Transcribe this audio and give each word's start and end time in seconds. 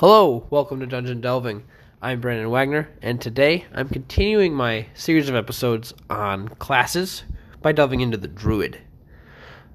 Hello, 0.00 0.46
welcome 0.48 0.78
to 0.78 0.86
Dungeon 0.86 1.20
Delving. 1.20 1.64
I'm 2.00 2.20
Brandon 2.20 2.48
Wagner, 2.50 2.88
and 3.02 3.20
today 3.20 3.64
I'm 3.74 3.88
continuing 3.88 4.54
my 4.54 4.86
series 4.94 5.28
of 5.28 5.34
episodes 5.34 5.92
on 6.08 6.50
classes 6.50 7.24
by 7.62 7.72
delving 7.72 8.00
into 8.00 8.16
the 8.16 8.28
Druid. 8.28 8.80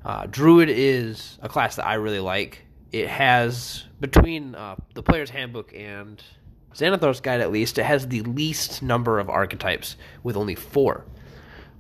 Uh, 0.05 0.25
Druid 0.27 0.69
is 0.69 1.37
a 1.41 1.49
class 1.49 1.75
that 1.75 1.85
I 1.85 1.95
really 1.95 2.21
like. 2.21 2.61
It 2.93 3.09
has, 3.09 3.83
between 3.99 4.55
uh, 4.55 4.77
the 4.93 5.03
Player's 5.03 5.29
Handbook 5.29 5.73
and 5.75 6.23
Xanathar's 6.73 7.19
Guide 7.19 7.41
at 7.41 7.51
least, 7.51 7.77
it 7.77 7.83
has 7.83 8.07
the 8.07 8.21
least 8.21 8.81
number 8.81 9.19
of 9.19 9.29
archetypes, 9.29 9.97
with 10.23 10.37
only 10.37 10.55
four. 10.55 11.03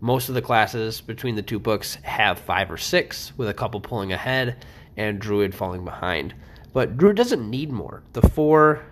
Most 0.01 0.27
of 0.27 0.35
the 0.35 0.41
classes 0.41 0.99
between 0.99 1.35
the 1.35 1.41
two 1.41 1.59
books 1.59 1.95
have 2.03 2.39
five 2.39 2.69
or 2.69 2.77
six, 2.77 3.31
with 3.37 3.47
a 3.47 3.53
couple 3.53 3.79
pulling 3.79 4.11
ahead 4.11 4.65
and 4.97 5.17
Druid 5.17 5.55
falling 5.55 5.85
behind. 5.85 6.33
But 6.73 6.97
Druid 6.97 7.15
doesn't 7.15 7.49
need 7.49 7.71
more. 7.71 8.03
The 8.13 8.27
four 8.29 8.83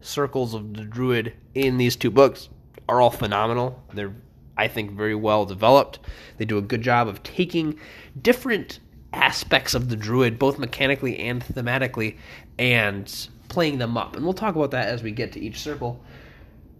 circles 0.00 0.54
of 0.54 0.74
the 0.74 0.84
Druid 0.84 1.32
in 1.54 1.78
these 1.78 1.96
two 1.96 2.10
books 2.10 2.48
are 2.88 3.00
all 3.00 3.10
phenomenal. 3.10 3.82
They're, 3.94 4.14
I 4.56 4.68
think, 4.68 4.92
very 4.92 5.14
well 5.14 5.46
developed. 5.46 5.98
They 6.36 6.44
do 6.44 6.58
a 6.58 6.62
good 6.62 6.82
job 6.82 7.08
of 7.08 7.22
taking 7.22 7.78
different 8.20 8.80
aspects 9.12 9.74
of 9.74 9.88
the 9.88 9.96
Druid, 9.96 10.38
both 10.38 10.58
mechanically 10.58 11.18
and 11.18 11.42
thematically, 11.42 12.16
and 12.58 13.28
playing 13.48 13.78
them 13.78 13.96
up. 13.96 14.16
And 14.16 14.24
we'll 14.24 14.34
talk 14.34 14.54
about 14.54 14.70
that 14.72 14.88
as 14.88 15.02
we 15.02 15.10
get 15.10 15.32
to 15.32 15.40
each 15.40 15.60
circle. 15.60 16.02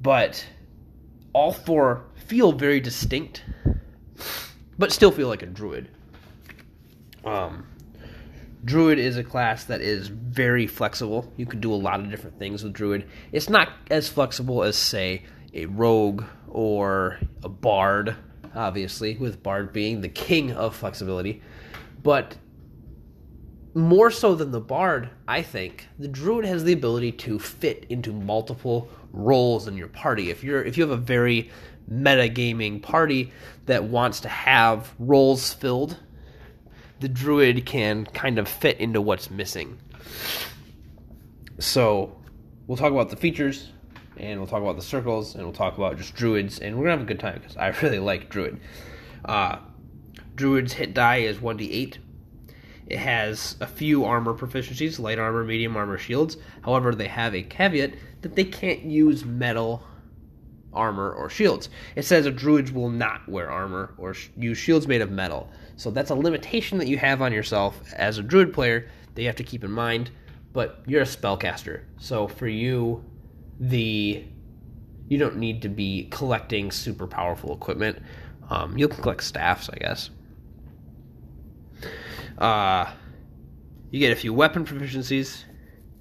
But 0.03 0.45
all 1.33 1.53
four 1.53 2.05
feel 2.27 2.53
very 2.53 2.81
distinct, 2.81 3.45
but 4.79 4.93
still 4.93 5.11
feel 5.11 5.29
like 5.29 5.43
a 5.43 5.47
Druid. 5.47 5.89
Um, 7.25 7.67
Druid 8.65 8.99
is 8.99 9.17
a 9.17 9.25
class 9.25 9.65
that 9.65 9.81
is 9.81 10.09
very 10.09 10.67
flexible. 10.67 11.33
You 11.37 11.47
can 11.47 11.61
do 11.61 11.73
a 11.73 11.75
lot 11.75 12.01
of 12.01 12.11
different 12.11 12.39
things 12.39 12.63
with 12.63 12.73
Druid. 12.73 13.09
It's 13.33 13.49
not 13.49 13.71
as 13.91 14.09
flexible 14.09 14.63
as, 14.63 14.77
say, 14.77 15.25
a 15.53 15.67
Rogue 15.67 16.25
or 16.49 17.19
a 17.43 17.49
Bard, 17.49 18.17
obviously, 18.55 19.17
with 19.17 19.43
Bard 19.43 19.73
being 19.73 20.01
the 20.01 20.09
king 20.09 20.53
of 20.53 20.77
flexibility. 20.77 21.43
But 22.03 22.37
more 23.75 24.11
so 24.11 24.35
than 24.35 24.53
the 24.53 24.61
Bard, 24.61 25.11
I 25.27 25.43
think, 25.43 25.89
the 25.99 26.09
Druid 26.09 26.45
has 26.45 26.63
the 26.63 26.73
ability 26.73 27.13
to 27.13 27.39
fit 27.39 27.87
into 27.89 28.13
multiple 28.13 28.89
roles 29.13 29.67
in 29.67 29.77
your 29.77 29.89
party. 29.89 30.31
If 30.31 30.45
you're 30.45 30.63
if 30.63 30.77
you 30.77 30.83
have 30.83 30.99
a 30.99 31.03
very 31.03 31.51
metagaming 31.91 32.83
party 32.83 33.33
that 33.67 33.85
wants 33.85 34.21
to 34.21 34.29
have 34.29 34.95
roles 34.99 35.53
filled 35.53 35.99
the 37.03 37.09
druid 37.09 37.67
can 37.67 38.07
kind 38.07 38.39
of 38.39 38.47
fit 38.49 38.79
into 38.79 39.01
what's 39.01 39.29
missing. 39.29 39.77
So, 41.59 42.17
we'll 42.67 42.77
talk 42.77 42.93
about 42.93 43.11
the 43.11 43.17
features, 43.17 43.71
and 44.17 44.39
we'll 44.39 44.47
talk 44.47 44.63
about 44.63 44.77
the 44.77 44.83
circles, 44.83 45.35
and 45.35 45.43
we'll 45.43 45.53
talk 45.53 45.77
about 45.77 45.99
just 45.99 46.15
druids, 46.15 46.61
and 46.61 46.77
we're 46.77 46.85
gonna 46.85 46.99
have 46.99 47.03
a 47.03 47.05
good 47.05 47.19
time 47.19 47.41
because 47.41 47.57
I 47.57 47.69
really 47.83 47.99
like 47.99 48.31
druid. 48.31 48.61
Uh, 49.25 49.59
druid's 50.37 50.73
hit 50.73 50.95
die 50.95 51.19
is 51.19 51.39
1d8. 51.39 51.99
It 52.87 52.99
has 52.99 53.57
a 53.61 53.67
few 53.67 54.05
armor 54.05 54.35
proficiencies 54.35 55.01
light 55.01 55.19
armor, 55.19 55.45
medium 55.45 55.77
armor, 55.77 55.99
shields. 55.99 56.37
However, 56.63 56.95
they 56.95 57.09
have 57.09 57.35
a 57.35 57.43
caveat 57.43 57.95
that 58.21 58.37
they 58.37 58.45
can't 58.45 58.83
use 58.83 59.25
metal 59.25 59.83
armor 60.73 61.11
or 61.13 61.29
shields. 61.29 61.69
It 61.97 62.05
says 62.05 62.27
a 62.27 62.31
druid 62.31 62.71
will 62.71 62.91
not 62.91 63.29
wear 63.29 63.51
armor 63.51 63.95
or 63.99 64.15
sh- 64.15 64.29
use 64.37 64.59
shields 64.59 64.87
made 64.87 65.01
of 65.01 65.11
metal. 65.11 65.51
So 65.77 65.91
that's 65.91 66.11
a 66.11 66.15
limitation 66.15 66.79
that 66.79 66.89
you 66.89 66.99
have 66.99 67.23
on 67.23 67.33
yourself 67.33 67.81
as 67.95 68.19
a 68.19 68.23
druid 68.23 68.53
player 68.53 68.89
that 69.15 69.23
you 69.23 69.29
have 69.29 69.37
to 69.37 69.45
keep 69.45 69.65
in 69.65 69.71
mind. 69.71 70.11
But 70.53 70.83
you're 70.87 71.03
a 71.03 71.07
spellcaster, 71.07 71.83
so 71.99 72.29
for 72.29 72.47
you, 72.47 73.03
the 73.59 74.25
you 75.09 75.19
don't 75.19 75.37
need 75.37 75.63
to 75.63 75.69
be 75.69 76.09
collecting 76.11 76.71
super 76.71 77.07
powerful 77.07 77.55
equipment. 77.55 78.03
Um, 78.51 78.77
you 78.77 78.89
can 78.89 79.03
collect 79.03 79.23
staffs, 79.23 79.71
I 79.71 79.77
guess. 79.77 80.11
Uh, 82.39 82.91
you 83.91 83.99
get 83.99 84.13
a 84.13 84.17
few 84.17 84.33
weapon 84.33 84.65
proficiencies, 84.65 85.45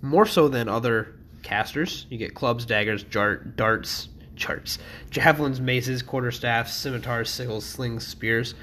more 0.01 0.25
so 0.25 0.47
than 0.47 0.67
other 0.69 1.19
casters. 1.43 2.07
You 2.09 2.17
get 2.17 2.33
clubs, 2.33 2.65
daggers, 2.65 3.03
jart, 3.03 3.55
darts, 3.55 4.09
charts, 4.35 4.79
javelins, 5.09 5.59
maces, 5.59 6.01
quarterstaffs, 6.01 6.69
scimitars, 6.69 7.29
sickles, 7.29 7.65
slings, 7.65 8.07
spears. 8.07 8.55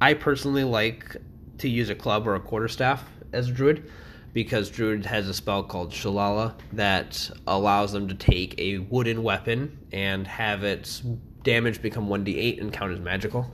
I 0.00 0.14
personally 0.14 0.64
like 0.64 1.16
to 1.58 1.68
use 1.68 1.90
a 1.90 1.94
club 1.94 2.26
or 2.26 2.34
a 2.34 2.40
quarterstaff 2.40 3.04
as 3.32 3.48
a 3.48 3.52
druid 3.52 3.90
because 4.32 4.70
druid 4.70 5.04
has 5.06 5.28
a 5.28 5.34
spell 5.34 5.64
called 5.64 5.92
Shillelagh 5.92 6.54
that 6.74 7.30
allows 7.46 7.92
them 7.92 8.08
to 8.08 8.14
take 8.14 8.58
a 8.58 8.78
wooden 8.78 9.22
weapon 9.22 9.78
and 9.92 10.26
have 10.26 10.62
its 10.62 11.00
damage 11.42 11.82
become 11.82 12.08
1d8 12.08 12.60
and 12.60 12.72
count 12.72 12.92
as 12.92 13.00
magical. 13.00 13.50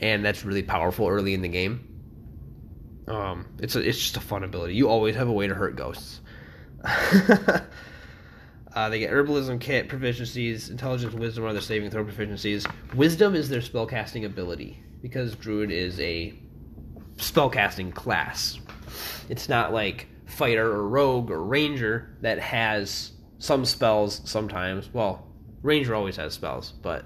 And 0.00 0.24
that's 0.24 0.44
really 0.44 0.64
powerful 0.64 1.06
early 1.06 1.34
in 1.34 1.42
the 1.42 1.48
game. 1.48 1.88
Um, 3.06 3.46
it's 3.60 3.76
a, 3.76 3.80
it's 3.80 3.98
just 3.98 4.16
a 4.16 4.20
fun 4.20 4.42
ability. 4.42 4.74
You 4.74 4.88
always 4.88 5.14
have 5.14 5.28
a 5.28 5.32
way 5.32 5.46
to 5.46 5.54
hurt 5.54 5.76
ghosts. 5.76 6.20
Uh, 8.74 8.88
they 8.88 8.98
get 8.98 9.10
herbalism 9.10 9.60
kit 9.60 9.86
proficiencies, 9.86 10.70
intelligence, 10.70 11.12
wisdom 11.12 11.44
are 11.44 11.52
their 11.52 11.60
saving 11.60 11.90
throw 11.90 12.02
proficiencies. 12.02 12.66
Wisdom 12.94 13.34
is 13.34 13.50
their 13.50 13.60
spellcasting 13.60 14.24
ability 14.24 14.82
because 15.02 15.34
druid 15.34 15.70
is 15.70 15.98
a 16.00 16.32
spellcasting 17.16 17.92
class. 17.92 18.58
It's 19.28 19.48
not 19.48 19.72
like 19.72 20.06
fighter 20.26 20.70
or 20.70 20.88
rogue 20.88 21.30
or 21.30 21.42
ranger 21.42 22.16
that 22.20 22.38
has 22.38 23.12
some 23.38 23.64
spells 23.64 24.22
sometimes. 24.24 24.88
Well, 24.92 25.26
ranger 25.62 25.94
always 25.94 26.16
has 26.16 26.34
spells, 26.34 26.72
but 26.72 27.04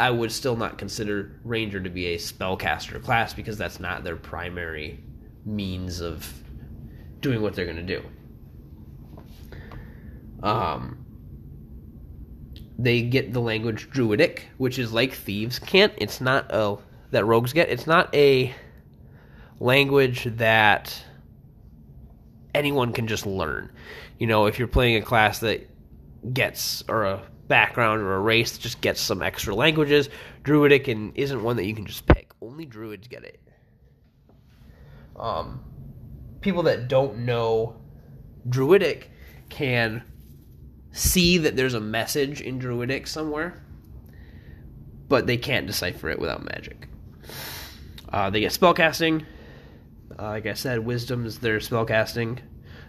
I 0.00 0.10
would 0.10 0.32
still 0.32 0.56
not 0.56 0.78
consider 0.78 1.38
ranger 1.44 1.80
to 1.80 1.90
be 1.90 2.06
a 2.06 2.16
spellcaster 2.18 3.02
class 3.02 3.34
because 3.34 3.56
that's 3.56 3.78
not 3.78 4.02
their 4.02 4.16
primary 4.16 5.00
means 5.44 6.00
of 6.00 6.30
doing 7.20 7.40
what 7.42 7.54
they're 7.54 7.64
going 7.64 7.86
to 7.86 8.00
do. 8.00 8.02
Um, 10.42 11.06
they 12.78 13.02
get 13.02 13.32
the 13.32 13.40
language 13.40 13.90
Druidic, 13.90 14.48
which 14.58 14.78
is 14.78 14.92
like 14.92 15.12
thieves' 15.12 15.58
cant. 15.58 15.94
It's 15.96 16.20
not 16.20 16.46
a 16.50 16.76
that 17.10 17.24
rogues 17.24 17.52
get. 17.52 17.68
It's 17.68 17.86
not 17.86 18.14
a 18.14 18.54
language 19.60 20.24
that 20.36 21.02
anyone 22.54 22.92
can 22.92 23.06
just 23.06 23.26
learn. 23.26 23.70
You 24.18 24.26
know, 24.26 24.46
if 24.46 24.58
you're 24.58 24.68
playing 24.68 24.96
a 24.96 25.02
class 25.02 25.40
that 25.40 25.68
gets 26.32 26.82
or 26.88 27.04
a 27.04 27.22
background 27.48 28.02
or 28.02 28.14
a 28.14 28.20
race 28.20 28.52
that 28.52 28.60
just 28.60 28.80
gets 28.80 29.00
some 29.00 29.22
extra 29.22 29.54
languages, 29.54 30.08
Druidic 30.42 30.88
and 30.88 31.12
isn't 31.16 31.42
one 31.42 31.56
that 31.56 31.66
you 31.66 31.74
can 31.74 31.86
just 31.86 32.06
pick. 32.06 32.32
Only 32.40 32.64
Druids 32.64 33.08
get 33.08 33.24
it. 33.24 33.40
Um, 35.18 35.62
people 36.40 36.64
that 36.64 36.88
don't 36.88 37.18
know 37.18 37.76
Druidic 38.48 39.10
can 39.48 40.02
see 40.92 41.38
that 41.38 41.56
there's 41.56 41.74
a 41.74 41.80
message 41.80 42.40
in 42.40 42.58
Druidic 42.58 43.06
somewhere, 43.06 43.62
but 45.08 45.26
they 45.26 45.36
can't 45.36 45.66
decipher 45.66 46.08
it 46.08 46.18
without 46.18 46.44
magic. 46.44 46.88
Uh, 48.12 48.30
they 48.30 48.40
get 48.40 48.52
spellcasting. 48.52 49.24
Uh, 50.18 50.24
like 50.24 50.46
I 50.46 50.54
said, 50.54 50.80
wisdom 50.80 51.26
is 51.26 51.38
their 51.40 51.58
spellcasting 51.58 52.38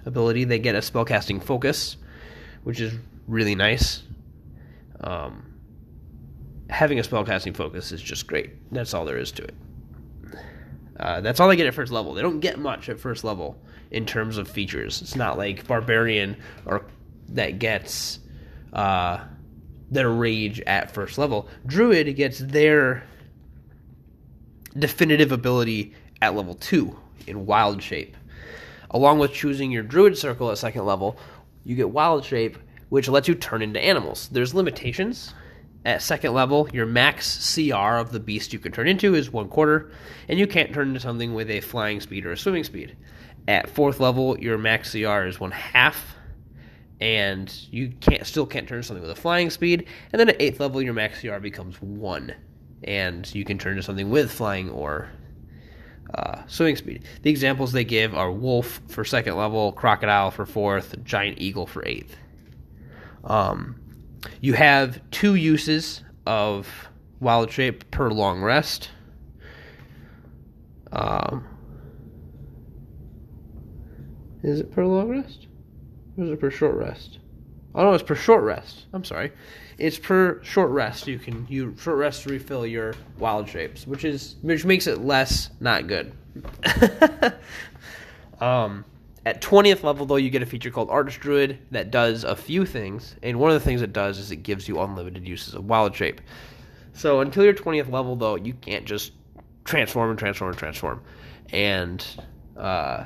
ability. 0.06 0.44
They 0.44 0.60
get 0.60 0.76
a 0.76 0.80
spellcasting 0.80 1.44
focus, 1.44 1.98
which 2.64 2.80
is 2.80 2.94
really 3.28 3.56
nice. 3.56 4.04
Um, 5.02 5.54
having 6.70 7.00
a 7.00 7.04
spellcasting 7.04 7.56
focus 7.56 7.92
is 7.92 8.02
just 8.02 8.28
great. 8.28 8.72
That's 8.72 8.94
all 8.94 9.06
there 9.06 9.18
is 9.18 9.32
to 9.34 9.44
it. 9.44 9.56
Uh, 11.00 11.22
that's 11.22 11.40
all 11.40 11.48
they 11.48 11.56
get 11.56 11.68
at 11.68 11.74
first 11.74 11.92
level. 11.92 12.14
They 12.14 12.22
don't 12.22 12.40
get 12.40 12.58
much 12.58 12.90
at 12.90 13.00
first 13.00 13.24
level 13.24 13.62
in 13.92 14.06
terms 14.06 14.38
of 14.38 14.48
features. 14.48 15.02
It's 15.02 15.16
not 15.16 15.38
like 15.38 15.68
barbarian 15.68 16.38
or 16.66 16.86
that 17.30 17.60
gets 17.60 18.20
uh, 18.74 19.24
their 19.92 20.10
rage 20.10 20.60
at 20.62 20.92
first 20.92 21.18
level. 21.18 21.48
Druid 21.66 22.16
gets 22.16 22.40
their 22.40 23.04
definitive 24.80 25.32
ability 25.32 25.94
at 26.22 26.36
level 26.36 26.56
2 26.56 26.98
in 27.28 27.46
wild 27.46 27.82
shape. 27.82 28.16
Along 28.92 29.20
with 29.20 29.34
choosing 29.34 29.72
your 29.72 29.84
druid 29.84 30.18
circle 30.18 30.50
at 30.52 30.58
second 30.58 30.86
level, 30.86 31.18
you 31.64 31.76
get 31.76 31.90
wild 31.90 32.24
shape, 32.24 32.58
which 32.90 33.10
lets 33.10 33.28
you 33.28 33.36
turn 33.36 33.62
into 33.62 33.80
animals. 33.80 34.30
There's 34.32 34.54
limitations. 34.54 35.34
At 35.86 36.02
second 36.02 36.34
level, 36.34 36.68
your 36.74 36.86
max 36.86 37.56
CR 37.56 37.98
of 37.98 38.12
the 38.12 38.20
beast 38.20 38.54
you 38.54 38.60
can 38.60 38.72
turn 38.72 38.88
into 38.88 39.16
is 39.16 39.32
one 39.32 39.48
quarter, 39.48 39.92
and 40.28 40.40
you 40.40 40.48
can't 40.48 40.74
turn 40.74 40.90
into 40.90 41.00
something 41.00 41.34
with 41.34 41.50
a 41.50 41.62
flying 41.62 42.02
speed 42.02 42.26
or 42.26 42.32
a 42.32 42.38
swimming 42.38 42.64
speed. 42.64 42.96
At 43.48 43.70
fourth 43.70 44.00
level, 44.00 44.38
your 44.40 44.58
max 44.58 44.92
CR 44.92 45.24
is 45.24 45.40
one 45.40 45.52
half, 45.52 46.16
and 47.00 47.54
you 47.72 47.94
can't 48.02 48.26
still 48.26 48.46
can't 48.46 48.68
turn 48.68 48.80
into 48.80 48.88
something 48.88 49.02
with 49.02 49.18
a 49.18 49.22
flying 49.22 49.50
speed. 49.50 49.86
And 50.12 50.20
then 50.20 50.30
at 50.30 50.42
eighth 50.42 50.60
level, 50.60 50.82
your 50.82 50.94
max 50.94 51.22
CR 51.22 51.38
becomes 51.38 51.82
one, 51.82 52.34
and 52.84 53.34
you 53.34 53.44
can 53.44 53.58
turn 53.58 53.76
to 53.76 53.84
something 53.84 54.10
with 54.10 54.32
flying 54.32 54.70
or 54.70 55.10
uh, 56.14 56.42
swimming 56.48 56.76
speed. 56.76 57.04
The 57.22 57.30
examples 57.30 57.72
they 57.72 57.84
give 57.84 58.16
are 58.16 58.32
wolf 58.32 58.82
for 58.88 59.04
second 59.04 59.36
level, 59.36 59.72
crocodile 59.72 60.32
for 60.32 60.46
fourth, 60.46 61.04
giant 61.04 61.40
eagle 61.40 61.68
for 61.68 61.86
eighth. 61.86 62.16
Um, 63.24 63.80
you 64.42 64.54
have 64.54 65.02
two 65.12 65.36
uses 65.36 66.04
of 66.26 66.68
wild 67.20 67.52
shape 67.52 67.90
per 67.92 68.10
long 68.10 68.42
rest. 68.42 68.92
Um, 70.92 71.46
is 74.44 74.60
it 74.60 74.72
per 74.72 74.86
long 74.86 75.10
rest? 75.10 75.48
Or 76.18 76.24
is 76.24 76.32
it 76.32 76.40
per 76.40 76.50
short 76.50 76.76
rest? 76.76 77.20
Oh 77.78 77.84
no, 77.84 77.94
it's 77.94 78.04
per 78.04 78.16
short 78.16 78.44
rest. 78.44 78.88
I'm 78.92 79.04
sorry. 79.04 79.32
It's 79.78 80.00
per 80.00 80.44
short 80.44 80.72
rest. 80.72 81.06
You 81.06 81.20
can 81.20 81.46
you 81.48 81.76
short 81.80 81.98
rest 81.98 82.24
to 82.24 82.30
refill 82.30 82.66
your 82.66 82.96
wild 83.20 83.48
shapes, 83.48 83.86
which 83.86 84.04
is 84.04 84.36
which 84.42 84.66
makes 84.66 84.88
it 84.88 85.02
less 85.02 85.52
not 85.60 85.86
good. 85.86 86.12
um, 88.42 88.84
at 89.28 89.42
20th 89.42 89.84
level 89.84 90.08
though, 90.08 90.16
you 90.16 90.32
get 90.32 90.42
a 90.42 90.46
feature 90.48 90.72
called 90.72 90.90
Archdruid 90.90 91.60
that 91.70 91.92
does 91.92 92.24
a 92.24 92.36
few 92.36 92.66
things, 92.66 93.16
and 93.22 93.40
one 93.40 93.52
of 93.52 93.54
the 93.54 93.64
things 93.64 93.84
it 93.84 93.94
does 93.94 94.18
is 94.18 94.32
it 94.32 94.38
gives 94.38 94.68
you 94.68 94.80
unlimited 94.80 95.28
uses 95.28 95.54
of 95.54 95.66
wild 95.66 95.96
shape. 95.96 96.20
So 96.94 97.22
until 97.22 97.44
your 97.44 97.54
20th 97.54 97.92
level 97.92 98.16
though, 98.16 98.38
you 98.38 98.54
can't 98.54 98.86
just 98.86 99.12
transform 99.66 100.10
and 100.10 100.18
transform 100.18 100.50
and 100.50 100.58
transform. 100.58 101.04
And 101.54 102.04
uh, 102.58 103.04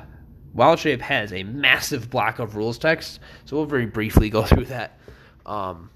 Wild 0.54 0.78
Shape 0.78 1.00
has 1.00 1.32
a 1.32 1.42
massive 1.44 2.10
block 2.10 2.38
of 2.38 2.56
rules 2.56 2.78
text, 2.78 3.20
so 3.44 3.56
we'll 3.56 3.66
very 3.66 3.86
briefly 3.86 4.28
go 4.30 4.42
through 4.44 4.66
that. 4.66 4.98
Um, 5.46 5.90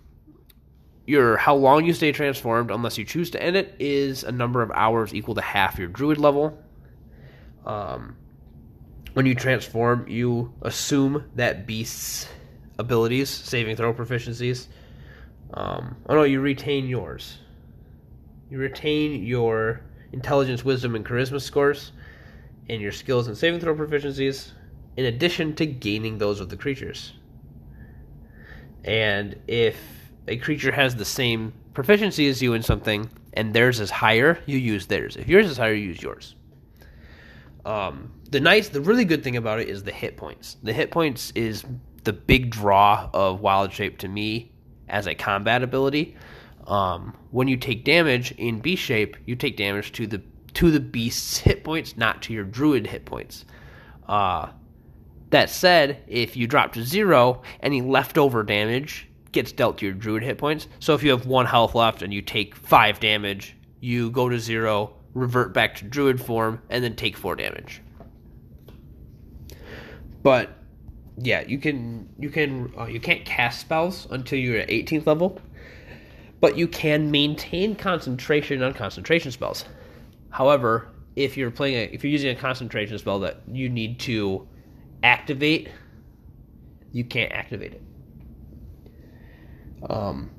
your 1.06 1.36
how 1.36 1.54
long 1.54 1.84
you 1.84 1.94
stay 1.94 2.12
transformed, 2.12 2.70
unless 2.70 2.98
you 2.98 3.04
choose 3.04 3.30
to 3.30 3.42
end 3.42 3.56
it, 3.56 3.76
is 3.78 4.24
a 4.24 4.32
number 4.32 4.62
of 4.62 4.70
hours 4.72 5.14
equal 5.14 5.34
to 5.36 5.40
half 5.40 5.78
your 5.78 5.88
druid 5.88 6.18
level. 6.18 6.58
Um, 7.64 8.16
when 9.12 9.26
you 9.26 9.34
transform, 9.34 10.08
you 10.08 10.52
assume 10.62 11.24
that 11.36 11.66
beast's 11.66 12.28
abilities, 12.78 13.30
saving 13.30 13.76
throw 13.76 13.94
proficiencies. 13.94 14.66
Um, 15.54 15.96
oh 16.08 16.14
no, 16.14 16.22
you 16.24 16.40
retain 16.40 16.88
yours. 16.88 17.38
You 18.50 18.58
retain 18.58 19.24
your 19.24 19.82
intelligence, 20.12 20.64
wisdom, 20.64 20.94
and 20.94 21.04
charisma 21.04 21.40
scores 21.40 21.92
and 22.68 22.80
your 22.80 22.92
skills 22.92 23.28
and 23.28 23.36
saving 23.36 23.60
throw 23.60 23.74
proficiencies, 23.74 24.52
in 24.96 25.06
addition 25.06 25.54
to 25.56 25.66
gaining 25.66 26.18
those 26.18 26.40
of 26.40 26.48
the 26.48 26.56
creatures. 26.56 27.12
And 28.84 29.36
if 29.46 29.76
a 30.28 30.36
creature 30.36 30.72
has 30.72 30.96
the 30.96 31.04
same 31.04 31.52
proficiency 31.74 32.28
as 32.28 32.40
you 32.40 32.54
in 32.54 32.62
something, 32.62 33.08
and 33.34 33.52
theirs 33.52 33.80
is 33.80 33.90
higher, 33.90 34.38
you 34.46 34.58
use 34.58 34.86
theirs. 34.86 35.16
If 35.16 35.28
yours 35.28 35.46
is 35.46 35.58
higher, 35.58 35.74
you 35.74 35.88
use 35.88 36.02
yours. 36.02 36.34
Um, 37.64 38.12
the 38.30 38.40
nice, 38.40 38.68
the 38.68 38.80
really 38.80 39.04
good 39.04 39.22
thing 39.22 39.36
about 39.36 39.60
it 39.60 39.68
is 39.68 39.82
the 39.82 39.92
hit 39.92 40.16
points. 40.16 40.56
The 40.62 40.72
hit 40.72 40.90
points 40.90 41.32
is 41.34 41.64
the 42.04 42.12
big 42.12 42.50
draw 42.50 43.10
of 43.12 43.40
Wild 43.40 43.72
Shape 43.72 43.98
to 43.98 44.08
me 44.08 44.52
as 44.88 45.06
a 45.06 45.14
combat 45.14 45.62
ability. 45.62 46.16
Um, 46.66 47.16
when 47.30 47.48
you 47.48 47.56
take 47.56 47.84
damage 47.84 48.32
in 48.32 48.60
Beast 48.60 48.82
Shape, 48.82 49.16
you 49.26 49.36
take 49.36 49.56
damage 49.56 49.92
to 49.92 50.06
the 50.06 50.22
to 50.56 50.70
the 50.70 50.80
beast's 50.80 51.36
hit 51.36 51.62
points, 51.64 51.98
not 51.98 52.22
to 52.22 52.32
your 52.32 52.44
druid 52.44 52.86
hit 52.86 53.04
points. 53.04 53.44
Uh, 54.08 54.48
that 55.28 55.50
said, 55.50 56.02
if 56.06 56.34
you 56.34 56.46
drop 56.46 56.72
to 56.72 56.82
zero, 56.82 57.42
any 57.60 57.82
leftover 57.82 58.42
damage 58.42 59.06
gets 59.32 59.52
dealt 59.52 59.76
to 59.78 59.84
your 59.84 59.94
druid 59.94 60.22
hit 60.22 60.38
points. 60.38 60.66
So 60.78 60.94
if 60.94 61.02
you 61.02 61.10
have 61.10 61.26
one 61.26 61.44
health 61.44 61.74
left 61.74 62.00
and 62.00 62.12
you 62.12 62.22
take 62.22 62.54
five 62.54 63.00
damage, 63.00 63.54
you 63.80 64.10
go 64.10 64.30
to 64.30 64.38
zero, 64.38 64.94
revert 65.12 65.52
back 65.52 65.74
to 65.76 65.84
druid 65.84 66.18
form, 66.18 66.62
and 66.70 66.82
then 66.82 66.96
take 66.96 67.18
four 67.18 67.36
damage. 67.36 67.82
But 70.22 70.56
yeah, 71.18 71.42
you 71.46 71.58
can 71.58 72.08
you 72.18 72.30
can 72.30 72.72
uh, 72.78 72.86
you 72.86 72.98
can't 72.98 73.26
cast 73.26 73.60
spells 73.60 74.06
until 74.10 74.38
you're 74.38 74.60
at 74.60 74.68
18th 74.68 75.06
level, 75.06 75.38
but 76.40 76.56
you 76.56 76.66
can 76.66 77.10
maintain 77.10 77.76
concentration 77.76 78.62
on 78.62 78.72
concentration 78.72 79.30
spells. 79.30 79.66
However, 80.30 80.88
if 81.16 81.36
you're 81.36 81.50
playing 81.50 81.76
a, 81.76 81.94
if 81.94 82.04
you're 82.04 82.12
using 82.12 82.30
a 82.30 82.38
concentration 82.38 82.98
spell 82.98 83.20
that 83.20 83.42
you 83.50 83.68
need 83.68 83.98
to 84.00 84.46
activate, 85.02 85.70
you 86.92 87.04
can't 87.04 87.32
activate 87.32 87.72
it. 87.72 87.82
Um, 89.88 90.30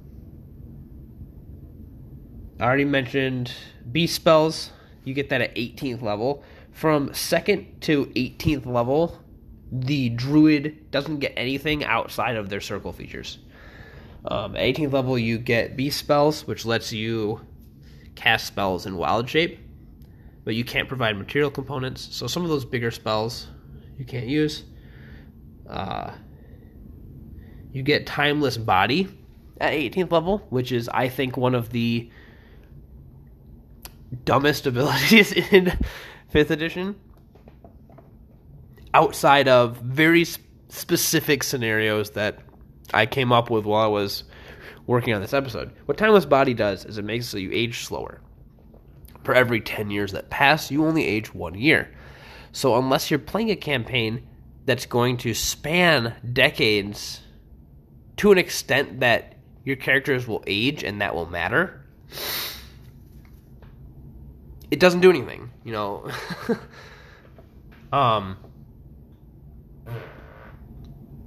I 2.60 2.63
already 2.63 2.86
mentioned 2.86 3.51
beast 3.92 4.16
spells. 4.16 4.72
You 5.04 5.13
get 5.13 5.30
that 5.30 5.42
at 5.42 5.56
18th 5.56 6.01
level. 6.01 6.44
From 6.72 7.13
second 7.13 7.81
to 7.81 8.06
18th 8.07 8.66
level, 8.66 9.19
the 9.72 10.10
druid 10.10 10.92
doesn't 10.92 11.19
get 11.19 11.33
anything 11.36 11.83
outside 11.83 12.36
of 12.36 12.50
their 12.50 12.62
circle 12.62 12.94
features. 12.94 13.40
Um, 14.25 14.56
at 14.56 14.62
18th 14.62 14.94
level, 14.94 15.18
you 15.18 15.38
get 15.38 15.75
beast 15.75 15.98
spells, 15.98 16.45
which 16.45 16.66
lets 16.66 16.92
you 16.92 17.42
cast 18.16 18.45
spells 18.48 18.86
in 18.86 18.98
wild 18.98 19.30
shape 19.30 19.60
but 20.48 20.56
you 20.56 20.64
can't 20.64 20.88
provide 20.88 21.18
material 21.18 21.52
components. 21.52 22.08
So 22.16 22.26
some 22.26 22.44
of 22.44 22.48
those 22.48 22.64
bigger 22.64 22.90
spells 22.90 23.48
you 24.00 24.06
can't 24.06 24.28
use. 24.28 24.64
Uh, 25.70 26.14
you 27.74 27.84
get 27.84 28.06
Timeless 28.08 28.56
Body 28.56 29.10
at 29.60 29.74
18th 29.74 30.10
level, 30.10 30.38
which 30.50 30.72
is, 30.72 30.88
I 30.88 31.10
think, 31.10 31.36
one 31.36 31.54
of 31.54 31.72
the 31.72 32.10
dumbest 34.24 34.66
abilities 34.68 35.34
in 35.34 35.78
5th 36.34 36.50
edition. 36.50 36.96
Outside 38.94 39.50
of 39.50 39.76
very 39.80 40.24
specific 40.70 41.44
scenarios 41.44 42.12
that 42.12 42.40
I 42.94 43.06
came 43.06 43.34
up 43.34 43.50
with 43.50 43.66
while 43.66 43.84
I 43.84 43.88
was 43.88 44.24
working 44.86 45.14
on 45.14 45.20
this 45.20 45.34
episode. 45.34 45.74
What 45.88 45.98
Timeless 45.98 46.26
Body 46.26 46.54
does 46.54 46.86
is 46.86 46.98
it 46.98 47.04
makes 47.04 47.26
so 47.26 47.38
you 47.38 47.50
age 47.52 47.84
slower 47.84 48.22
for 49.28 49.36
every 49.36 49.60
10 49.60 49.92
years 49.92 50.14
that 50.14 50.30
pass, 50.30 50.72
you 50.72 50.86
only 50.86 51.06
age 51.06 51.36
one 51.36 51.54
year. 51.54 51.94
So, 52.54 52.78
unless 52.78 53.12
you're 53.12 53.20
playing 53.20 53.52
a 53.52 53.58
campaign 53.58 54.26
that's 54.66 54.86
going 54.86 55.18
to 55.18 55.34
span 55.34 56.16
decades 56.32 57.20
to 58.16 58.32
an 58.32 58.38
extent 58.38 59.02
that 59.02 59.36
your 59.66 59.76
characters 59.76 60.30
will 60.30 60.46
age 60.48 60.82
and 60.82 61.02
that 61.02 61.14
will 61.14 61.26
matter, 61.26 61.86
it 64.72 64.80
doesn't 64.80 65.02
do 65.02 65.10
anything, 65.10 65.52
you 65.66 65.74
know. 65.74 66.10
um, 67.92 68.38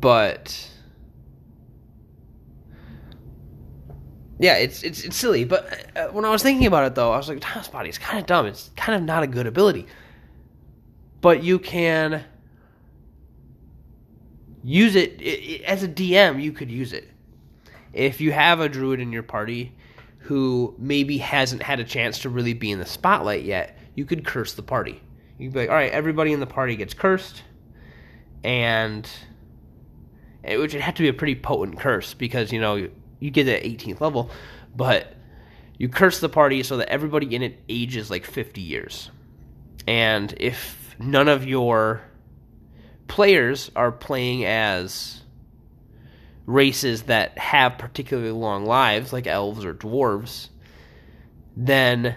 but 0.01 0.71
yeah, 4.41 4.55
it's 4.55 4.83
it's 4.83 5.05
it's 5.05 5.17
silly. 5.17 5.45
But 5.45 5.87
uh, 5.95 6.09
when 6.09 6.25
I 6.25 6.31
was 6.31 6.43
thinking 6.43 6.67
about 6.67 6.87
it, 6.87 6.95
though, 6.95 7.13
I 7.13 7.19
was 7.19 7.29
like, 7.29 7.41
Timeless 7.43 7.69
Body 7.69 7.91
is 7.91 7.99
kind 7.99 8.19
of 8.19 8.25
dumb. 8.25 8.47
It's 8.47 8.71
kind 8.75 8.97
of 8.97 9.03
not 9.03 9.23
a 9.23 9.27
good 9.27 9.47
ability. 9.47 9.87
But 11.21 11.43
you 11.43 11.59
can 11.59 12.25
use 14.65 14.97
it, 14.97 15.21
it, 15.21 15.25
it 15.25 15.63
as 15.65 15.83
a 15.83 15.89
DM. 15.89 16.43
You 16.43 16.53
could 16.53 16.71
use 16.71 16.95
it 16.95 17.07
if 17.93 18.23
you 18.23 18.33
have 18.33 18.61
a 18.61 18.69
druid 18.71 18.99
in 18.99 19.13
your 19.13 19.23
party 19.23 19.77
who 20.21 20.75
maybe 20.79 21.19
hasn't 21.19 21.63
had 21.63 21.79
a 21.79 21.85
chance 21.85 22.21
to 22.21 22.31
really 22.31 22.55
be 22.55 22.71
in 22.71 22.79
the 22.79 22.87
spotlight 22.87 23.45
yet. 23.45 23.77
You 23.95 24.07
could 24.07 24.25
curse 24.25 24.55
the 24.55 24.63
party. 24.63 25.03
You 25.39 25.49
would 25.49 25.53
be 25.53 25.61
like, 25.61 25.69
all 25.69 25.75
right, 25.75 25.93
everybody 25.93 26.33
in 26.33 26.41
the 26.41 26.47
party 26.47 26.77
gets 26.77 26.95
cursed, 26.95 27.43
and 28.43 29.07
it 30.43 30.57
would 30.57 30.73
have 30.73 30.95
to 30.95 31.03
be 31.03 31.09
a 31.09 31.13
pretty 31.13 31.35
potent 31.35 31.79
curse 31.79 32.15
because 32.15 32.53
you 32.53 32.61
know 32.61 32.89
you 33.21 33.31
get 33.31 33.47
at 33.47 33.63
18th 33.63 34.01
level, 34.01 34.31
but 34.75 35.15
you 35.79 35.89
curse 35.89 36.21
the 36.21 36.29
party 36.29 36.63
so 36.63 36.79
that 36.79 36.89
everybody 36.89 37.35
in 37.35 37.43
it 37.43 37.59
ages 37.69 38.11
like 38.11 38.25
50 38.25 38.61
years. 38.61 39.11
And 39.87 40.35
if 40.37 40.95
none 40.99 41.29
of 41.29 41.47
your 41.47 42.03
players 43.09 43.71
are 43.75 43.93
playing 43.93 44.45
as 44.45 45.23
races 46.47 47.03
that 47.05 47.39
have 47.39 47.79
particularly 47.79 48.31
long 48.31 48.67
lives, 48.67 49.13
like 49.13 49.27
elves 49.27 49.65
or 49.65 49.75
dwarves, 49.75 50.49
then 51.57 52.17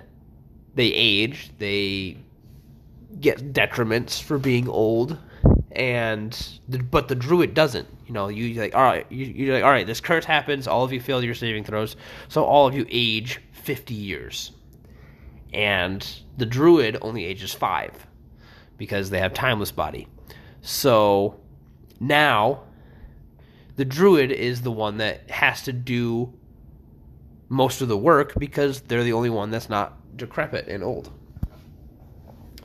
they 0.75 0.87
age, 0.87 1.51
they 1.59 2.17
get 3.19 3.53
detriments 3.53 4.21
for 4.21 4.37
being 4.37 4.67
old, 4.67 5.17
and 5.75 6.59
but 6.91 7.07
the 7.07 7.15
druid 7.15 7.53
doesn't. 7.53 7.87
You 8.07 8.13
know, 8.13 8.27
you 8.27 8.59
like 8.59 8.75
all 8.75 8.83
right, 8.83 9.05
you, 9.11 9.25
you're 9.25 9.55
like 9.55 9.63
all 9.63 9.71
right. 9.71 9.87
This 9.87 10.01
curse 10.01 10.25
happens. 10.25 10.67
All 10.67 10.83
of 10.83 10.93
you 10.93 10.99
fail 10.99 11.23
your 11.23 11.35
saving 11.35 11.63
throws, 11.63 11.95
so 12.27 12.43
all 12.43 12.67
of 12.67 12.75
you 12.75 12.85
age 12.89 13.41
fifty 13.51 13.93
years, 13.93 14.51
and 15.53 16.07
the 16.37 16.45
druid 16.45 16.97
only 17.01 17.25
ages 17.25 17.53
five 17.53 18.07
because 18.77 19.09
they 19.09 19.19
have 19.19 19.33
timeless 19.33 19.71
body. 19.71 20.07
So 20.61 21.39
now 21.99 22.63
the 23.75 23.85
druid 23.85 24.31
is 24.31 24.61
the 24.61 24.71
one 24.71 24.97
that 24.97 25.29
has 25.29 25.63
to 25.63 25.73
do 25.73 26.33
most 27.49 27.81
of 27.81 27.87
the 27.87 27.97
work 27.97 28.33
because 28.37 28.81
they're 28.81 29.03
the 29.03 29.13
only 29.13 29.29
one 29.29 29.51
that's 29.51 29.69
not 29.69 30.17
decrepit 30.17 30.67
and 30.67 30.83
old. 30.83 31.11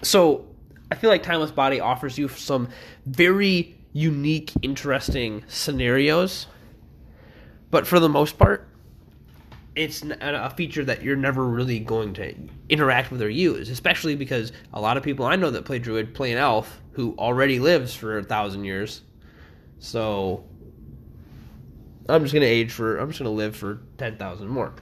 So 0.02 0.47
I 0.90 0.94
feel 0.94 1.10
like 1.10 1.22
Timeless 1.22 1.50
Body 1.50 1.80
offers 1.80 2.18
you 2.18 2.28
some 2.28 2.68
very 3.06 3.76
unique, 3.92 4.52
interesting 4.62 5.44
scenarios, 5.48 6.46
but 7.70 7.86
for 7.86 8.00
the 8.00 8.08
most 8.08 8.38
part, 8.38 8.68
it's 9.74 10.02
a 10.02 10.50
feature 10.56 10.84
that 10.84 11.02
you're 11.02 11.16
never 11.16 11.46
really 11.46 11.78
going 11.78 12.12
to 12.14 12.34
interact 12.68 13.12
with 13.12 13.22
or 13.22 13.28
use, 13.28 13.70
especially 13.70 14.16
because 14.16 14.52
a 14.72 14.80
lot 14.80 14.96
of 14.96 15.04
people 15.04 15.24
I 15.24 15.36
know 15.36 15.50
that 15.50 15.64
play 15.64 15.78
Druid 15.78 16.14
play 16.14 16.32
an 16.32 16.38
elf 16.38 16.80
who 16.92 17.14
already 17.16 17.60
lives 17.60 17.94
for 17.94 18.18
a 18.18 18.24
thousand 18.24 18.64
years. 18.64 19.02
So 19.78 20.44
I'm 22.08 22.22
just 22.22 22.34
gonna 22.34 22.46
age 22.46 22.72
for 22.72 22.98
I'm 22.98 23.08
just 23.08 23.20
gonna 23.20 23.30
live 23.30 23.54
for 23.54 23.82
ten 23.98 24.16
thousand 24.16 24.48
more. 24.48 24.72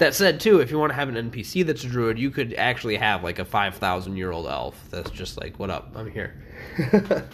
That 0.00 0.14
said, 0.14 0.40
too, 0.40 0.60
if 0.60 0.70
you 0.70 0.78
want 0.78 0.92
to 0.92 0.96
have 0.96 1.10
an 1.10 1.30
NPC 1.30 1.66
that's 1.66 1.84
a 1.84 1.86
druid, 1.86 2.18
you 2.18 2.30
could 2.30 2.54
actually 2.54 2.96
have 2.96 3.22
like 3.22 3.38
a 3.38 3.44
five 3.44 3.74
thousand 3.74 4.16
year 4.16 4.32
old 4.32 4.46
elf 4.46 4.74
that's 4.88 5.10
just 5.10 5.38
like, 5.38 5.58
"What 5.58 5.68
up? 5.68 5.92
I'm 5.94 6.10
here." 6.10 6.42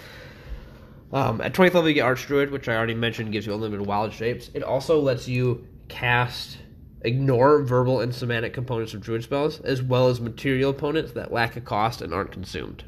um, 1.12 1.40
at 1.40 1.54
20th 1.54 1.74
level, 1.74 1.88
you 1.88 1.94
get 1.94 2.04
Archdruid, 2.04 2.50
which 2.50 2.68
I 2.68 2.74
already 2.74 2.94
mentioned 2.94 3.30
gives 3.30 3.46
you 3.46 3.54
unlimited 3.54 3.86
wild 3.86 4.12
shapes. 4.12 4.50
It 4.52 4.64
also 4.64 4.98
lets 4.98 5.28
you 5.28 5.64
cast 5.86 6.58
ignore 7.02 7.62
verbal 7.62 8.00
and 8.00 8.12
somatic 8.12 8.52
components 8.52 8.94
of 8.94 9.00
druid 9.00 9.22
spells, 9.22 9.60
as 9.60 9.80
well 9.80 10.08
as 10.08 10.20
material 10.20 10.72
opponents 10.72 11.12
that 11.12 11.30
lack 11.30 11.54
a 11.54 11.60
cost 11.60 12.02
and 12.02 12.12
aren't 12.12 12.32
consumed. 12.32 12.82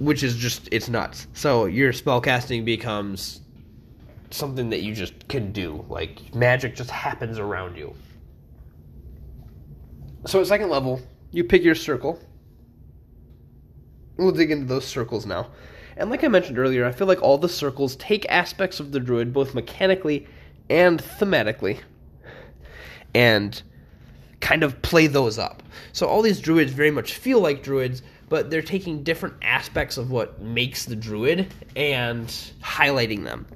Which 0.00 0.24
is 0.24 0.36
just 0.36 0.68
it's 0.72 0.88
nuts. 0.88 1.28
So 1.34 1.66
your 1.66 1.92
spell 1.92 2.20
casting 2.20 2.64
becomes 2.64 3.42
something 4.30 4.70
that 4.70 4.82
you 4.82 4.94
just 4.94 5.28
can 5.28 5.52
do. 5.52 5.84
Like 5.88 6.34
magic 6.34 6.76
just 6.76 6.90
happens 6.90 7.38
around 7.38 7.76
you. 7.76 7.94
So 10.26 10.40
at 10.40 10.46
second 10.46 10.70
level, 10.70 11.00
you 11.30 11.44
pick 11.44 11.62
your 11.62 11.74
circle. 11.74 12.20
We'll 14.16 14.32
dig 14.32 14.50
into 14.50 14.66
those 14.66 14.84
circles 14.84 15.26
now. 15.26 15.50
And 15.96 16.10
like 16.10 16.24
I 16.24 16.28
mentioned 16.28 16.58
earlier, 16.58 16.84
I 16.84 16.92
feel 16.92 17.06
like 17.06 17.22
all 17.22 17.38
the 17.38 17.48
circles 17.48 17.96
take 17.96 18.26
aspects 18.28 18.80
of 18.80 18.92
the 18.92 19.00
druid 19.00 19.32
both 19.32 19.54
mechanically 19.54 20.26
and 20.68 21.02
thematically 21.02 21.80
and 23.14 23.62
kind 24.40 24.62
of 24.62 24.80
play 24.82 25.06
those 25.06 25.38
up. 25.38 25.62
So 25.92 26.06
all 26.06 26.22
these 26.22 26.40
druids 26.40 26.72
very 26.72 26.90
much 26.90 27.14
feel 27.14 27.40
like 27.40 27.62
druids, 27.62 28.02
but 28.28 28.50
they're 28.50 28.62
taking 28.62 29.02
different 29.02 29.36
aspects 29.42 29.96
of 29.96 30.10
what 30.10 30.40
makes 30.42 30.84
the 30.84 30.96
druid 30.96 31.52
and 31.74 32.28
highlighting 32.62 33.24
them. 33.24 33.46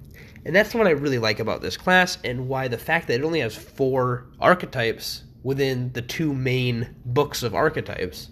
And 0.45 0.57
that's 0.57 0.75
what 0.75 0.87
I 0.87 0.91
really 0.91 1.19
like 1.19 1.39
about 1.39 1.61
this 1.61 1.77
class, 1.77 2.19
and 2.25 2.49
why 2.49 2.69
the 2.69 2.79
fact 2.79 3.09
that 3.09 3.21
it 3.21 3.25
only 3.25 3.41
has 3.41 3.55
four 3.55 4.27
archetypes 4.41 5.25
within 5.43 5.93
the 5.93 6.03
two 6.03 6.33
main 6.33 6.95
books 7.05 7.43
of 7.43 7.55
archetypes 7.55 8.29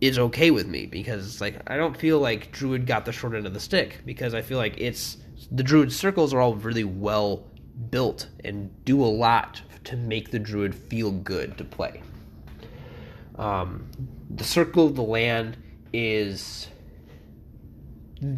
is 0.00 0.18
okay 0.18 0.50
with 0.50 0.66
me 0.66 0.86
because 0.86 1.26
it's 1.26 1.40
like 1.40 1.62
I 1.70 1.76
don't 1.76 1.96
feel 1.96 2.18
like 2.18 2.50
Druid 2.50 2.86
got 2.86 3.04
the 3.04 3.12
short 3.12 3.34
end 3.34 3.46
of 3.46 3.54
the 3.54 3.60
stick 3.60 4.00
because 4.04 4.34
I 4.34 4.42
feel 4.42 4.58
like 4.58 4.74
it's 4.78 5.18
the 5.50 5.62
Druid 5.62 5.92
circles 5.92 6.34
are 6.34 6.40
all 6.40 6.56
really 6.56 6.84
well 6.84 7.46
built 7.90 8.28
and 8.44 8.84
do 8.84 9.02
a 9.02 9.06
lot 9.06 9.62
to 9.84 9.96
make 9.96 10.30
the 10.30 10.38
Druid 10.38 10.74
feel 10.74 11.12
good 11.12 11.56
to 11.58 11.64
play. 11.64 12.02
Um, 13.36 13.88
the 14.30 14.44
circle 14.44 14.86
of 14.86 14.96
the 14.96 15.02
land 15.02 15.56
is 15.92 16.68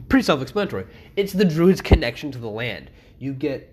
pretty 0.08 0.24
self-explanatory. 0.24 0.86
It's 1.16 1.32
the 1.32 1.44
druid's 1.44 1.80
connection 1.80 2.32
to 2.32 2.38
the 2.38 2.48
land. 2.48 2.90
You 3.18 3.32
get 3.32 3.72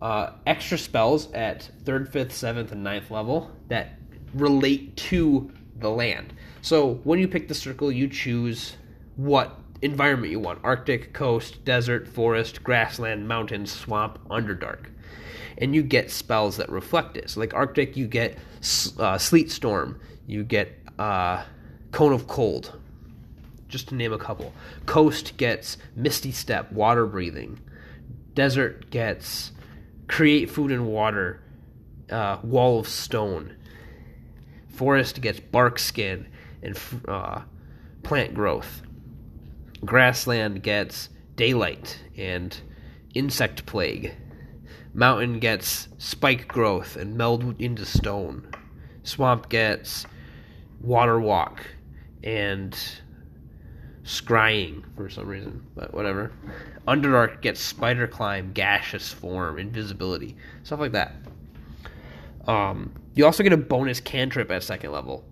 uh, 0.00 0.32
extra 0.46 0.78
spells 0.78 1.30
at 1.32 1.70
third, 1.84 2.10
fifth, 2.10 2.32
seventh, 2.34 2.72
and 2.72 2.82
ninth 2.82 3.10
level 3.10 3.50
that 3.68 3.98
relate 4.34 4.96
to 4.96 5.50
the 5.80 5.90
land. 5.90 6.32
So 6.62 6.94
when 7.04 7.18
you 7.18 7.28
pick 7.28 7.48
the 7.48 7.54
circle, 7.54 7.92
you 7.92 8.08
choose 8.08 8.76
what 9.16 9.58
environment 9.82 10.32
you 10.32 10.40
want: 10.40 10.60
Arctic, 10.64 11.12
coast, 11.12 11.64
desert, 11.64 12.08
forest, 12.08 12.62
grassland, 12.64 13.28
mountains, 13.28 13.70
swamp, 13.70 14.18
underdark. 14.30 14.86
And 15.58 15.74
you 15.74 15.82
get 15.82 16.10
spells 16.10 16.56
that 16.56 16.70
reflect 16.70 17.16
it. 17.16 17.30
So 17.30 17.40
like 17.40 17.52
Arctic, 17.52 17.96
you 17.96 18.06
get 18.06 18.38
uh, 18.98 19.18
sleet 19.18 19.50
storm. 19.50 20.00
You 20.26 20.44
get 20.44 20.72
uh, 20.98 21.42
cone 21.90 22.12
of 22.12 22.26
cold 22.28 22.78
just 23.68 23.88
to 23.88 23.94
name 23.94 24.12
a 24.12 24.18
couple. 24.18 24.52
Coast 24.86 25.36
gets 25.36 25.76
Misty 25.94 26.32
Step, 26.32 26.72
water 26.72 27.06
breathing. 27.06 27.60
Desert 28.34 28.90
gets 28.90 29.52
Create 30.08 30.50
Food 30.50 30.72
and 30.72 30.86
Water, 30.86 31.42
uh, 32.10 32.38
Wall 32.42 32.80
of 32.80 32.88
Stone. 32.88 33.54
Forest 34.68 35.20
gets 35.20 35.40
Bark 35.40 35.78
Skin 35.78 36.28
and 36.62 36.78
uh, 37.06 37.42
Plant 38.02 38.34
Growth. 38.34 38.82
Grassland 39.84 40.62
gets 40.62 41.08
Daylight 41.36 42.00
and 42.16 42.56
Insect 43.14 43.66
Plague. 43.66 44.14
Mountain 44.94 45.38
gets 45.38 45.88
Spike 45.98 46.48
Growth 46.48 46.96
and 46.96 47.16
Meld 47.16 47.60
into 47.60 47.84
Stone. 47.84 48.50
Swamp 49.02 49.48
gets 49.48 50.06
Water 50.80 51.20
Walk 51.20 51.60
and 52.22 52.76
scrying 54.08 54.82
for 54.96 55.10
some 55.10 55.28
reason, 55.28 55.62
but 55.76 55.92
whatever. 55.92 56.32
Underdark 56.88 57.42
gets 57.42 57.60
spider 57.60 58.06
climb, 58.06 58.52
gaseous 58.54 59.12
form, 59.12 59.58
invisibility, 59.58 60.34
stuff 60.62 60.80
like 60.80 60.92
that. 60.92 61.14
Um, 62.46 62.90
you 63.14 63.26
also 63.26 63.42
get 63.42 63.52
a 63.52 63.58
bonus 63.58 64.00
cantrip 64.00 64.50
at 64.50 64.62
second 64.62 64.92
level. 64.92 65.24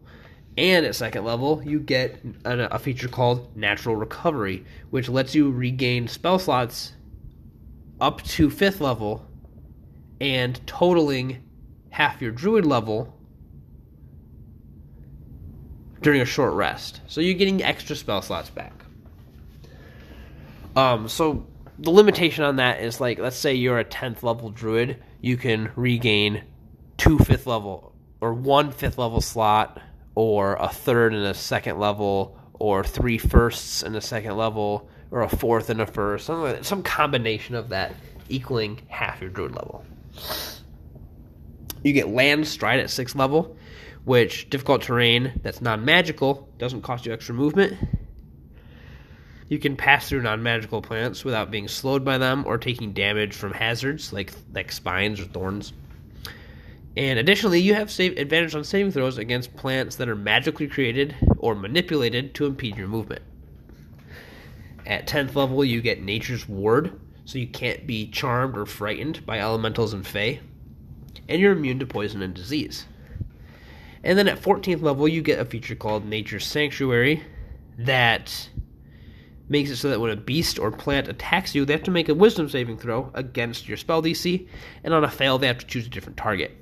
And 0.59 0.85
at 0.85 0.95
second 0.95 1.25
level, 1.25 1.63
you 1.65 1.81
get 1.81 2.19
a, 2.45 2.75
a 2.75 2.79
feature 2.79 3.09
called 3.09 3.57
Natural 3.57 3.97
Recovery, 3.97 4.65
which 4.91 5.09
lets 5.09 5.35
you 5.35 5.51
regain 5.51 6.07
spell 6.07 6.39
slots 6.39 6.93
up 7.99 8.23
to 8.25 8.51
fifth 8.51 8.83
level 8.83 9.27
and 10.21 10.65
totaling 10.67 11.43
half 11.89 12.21
your 12.21 12.31
druid 12.31 12.67
level 12.67 13.16
during 16.07 16.21
a 16.21 16.25
short 16.25 16.53
rest. 16.53 17.01
So 17.09 17.21
you're 17.21 17.35
getting 17.35 17.65
extra 17.65 17.97
spell 17.97 18.23
slots 18.23 18.49
back. 18.49 18.73
Um, 20.77 21.09
so 21.09 21.45
the 21.81 21.91
limitation 21.91 22.45
on 22.45 22.57
that 22.57 22.81
is 22.81 23.01
like, 23.01 23.19
let's 23.19 23.35
say 23.35 23.55
you're 23.55 23.81
a 23.81 23.85
10th 23.85 24.23
level 24.23 24.51
druid, 24.51 25.03
you 25.21 25.37
can 25.37 25.73
regain 25.75 26.45
two 26.97 27.19
fifth 27.19 27.49
level 27.49 27.93
or 28.21 28.33
one 28.33 28.71
fifth 28.71 28.99
level 28.99 29.21
slot, 29.21 29.83
or 30.15 30.55
a 30.61 30.69
third 30.69 31.13
and 31.13 31.25
a 31.25 31.35
second 31.35 31.81
level, 31.81 32.39
or 32.55 32.85
three 32.85 33.19
firsts 33.19 33.83
and 33.83 33.97
a 33.97 34.01
second 34.01 34.37
level, 34.37 34.89
or 35.11 35.23
a 35.23 35.29
fourth 35.29 35.71
and 35.71 35.81
a 35.81 35.87
first, 35.87 36.29
like 36.29 36.65
some 36.65 36.85
combination 36.85 37.57
of 37.57 37.71
that 37.71 37.93
equaling 38.29 38.81
half 38.87 39.21
your 39.21 39.31
druid 39.31 39.57
level. 39.57 39.85
You 41.83 41.93
get 41.93 42.11
land 42.11 42.47
stride 42.47 42.79
at 42.79 42.91
sixth 42.91 43.17
level 43.17 43.57
which 44.07 44.49
difficult 44.51 44.83
terrain 44.83 45.33
that's 45.43 45.61
non 45.61 45.85
magical 45.85 46.49
doesn't 46.59 46.83
cost 46.83 47.05
you 47.05 47.13
extra 47.13 47.35
movement. 47.35 47.77
You 49.49 49.59
can 49.59 49.77
pass 49.77 50.09
through 50.09 50.23
non 50.23 50.45
magical 50.45 50.81
plants 50.81 51.25
without 51.25 51.51
being 51.51 51.67
slowed 51.67 52.05
by 52.05 52.17
them 52.17 52.45
or 52.47 52.57
taking 52.57 52.93
damage 52.93 53.35
from 53.35 53.53
hazards 53.53 54.13
like 54.13 54.33
like 54.55 54.71
spines 54.71 55.21
or 55.21 55.25
thorns. 55.25 55.73
And 56.97 57.19
additionally, 57.19 57.61
you 57.61 57.75
have 57.75 57.91
save 57.91 58.17
advantage 58.17 58.55
on 58.55 58.63
saving 58.63 58.93
throws 58.93 59.19
against 59.19 59.57
plants 59.57 59.97
that 59.97 60.09
are 60.09 60.15
magically 60.15 60.69
created 60.69 61.17
or 61.39 61.57
manipulated 61.57 62.33
to 62.37 62.47
impede 62.47 62.77
your 62.77 62.89
movement. 62.89 63.23
At 64.87 65.09
10th 65.09 65.35
level, 65.35 65.65
you 65.65 65.83
get 65.83 66.01
Nature's 66.01 66.49
Ward, 66.49 66.99
so 67.25 67.39
you 67.39 67.49
can't 67.49 67.89
be 67.89 68.07
charmed 68.07 68.57
or 68.57 68.67
frightened 68.67 69.27
by 69.27 69.41
elementals 69.41 69.93
and 69.93 70.07
fae. 70.07 70.39
And 71.29 71.41
you're 71.41 71.53
immune 71.53 71.81
to 71.81 71.87
poison 71.87 72.23
and 72.23 72.33
disease. 72.33 72.87
And 74.07 74.17
then 74.17 74.29
at 74.29 74.41
14th 74.41 74.83
level, 74.83 75.09
you 75.09 75.21
get 75.21 75.41
a 75.41 75.45
feature 75.45 75.75
called 75.75 76.07
Nature 76.07 76.39
Sanctuary 76.39 77.25
that 77.77 78.49
makes 79.49 79.69
it 79.69 79.77
so 79.77 79.91
that 79.91 80.01
when 80.01 80.13
a 80.13 80.17
beast 80.17 80.61
or 80.61 80.71
plant 80.71 81.09
attacks 81.09 81.57
you, 81.57 81.65
they 81.65 81.73
have 81.73 81.83
to 81.83 81.91
make 81.91 82.09
a 82.09 82.15
wisdom 82.15 82.49
saving 82.49 82.79
throw 82.79 83.11
against 83.15 83.67
your 83.67 83.77
spell 83.77 84.01
DC, 84.01 84.49
and 84.85 84.95
on 84.95 85.03
a 85.03 85.11
fail, 85.11 85.39
they 85.39 85.49
have 85.49 85.59
to 85.59 85.67
choose 85.67 85.89
a 85.89 85.91
different 85.91 86.17
target. 86.17 86.57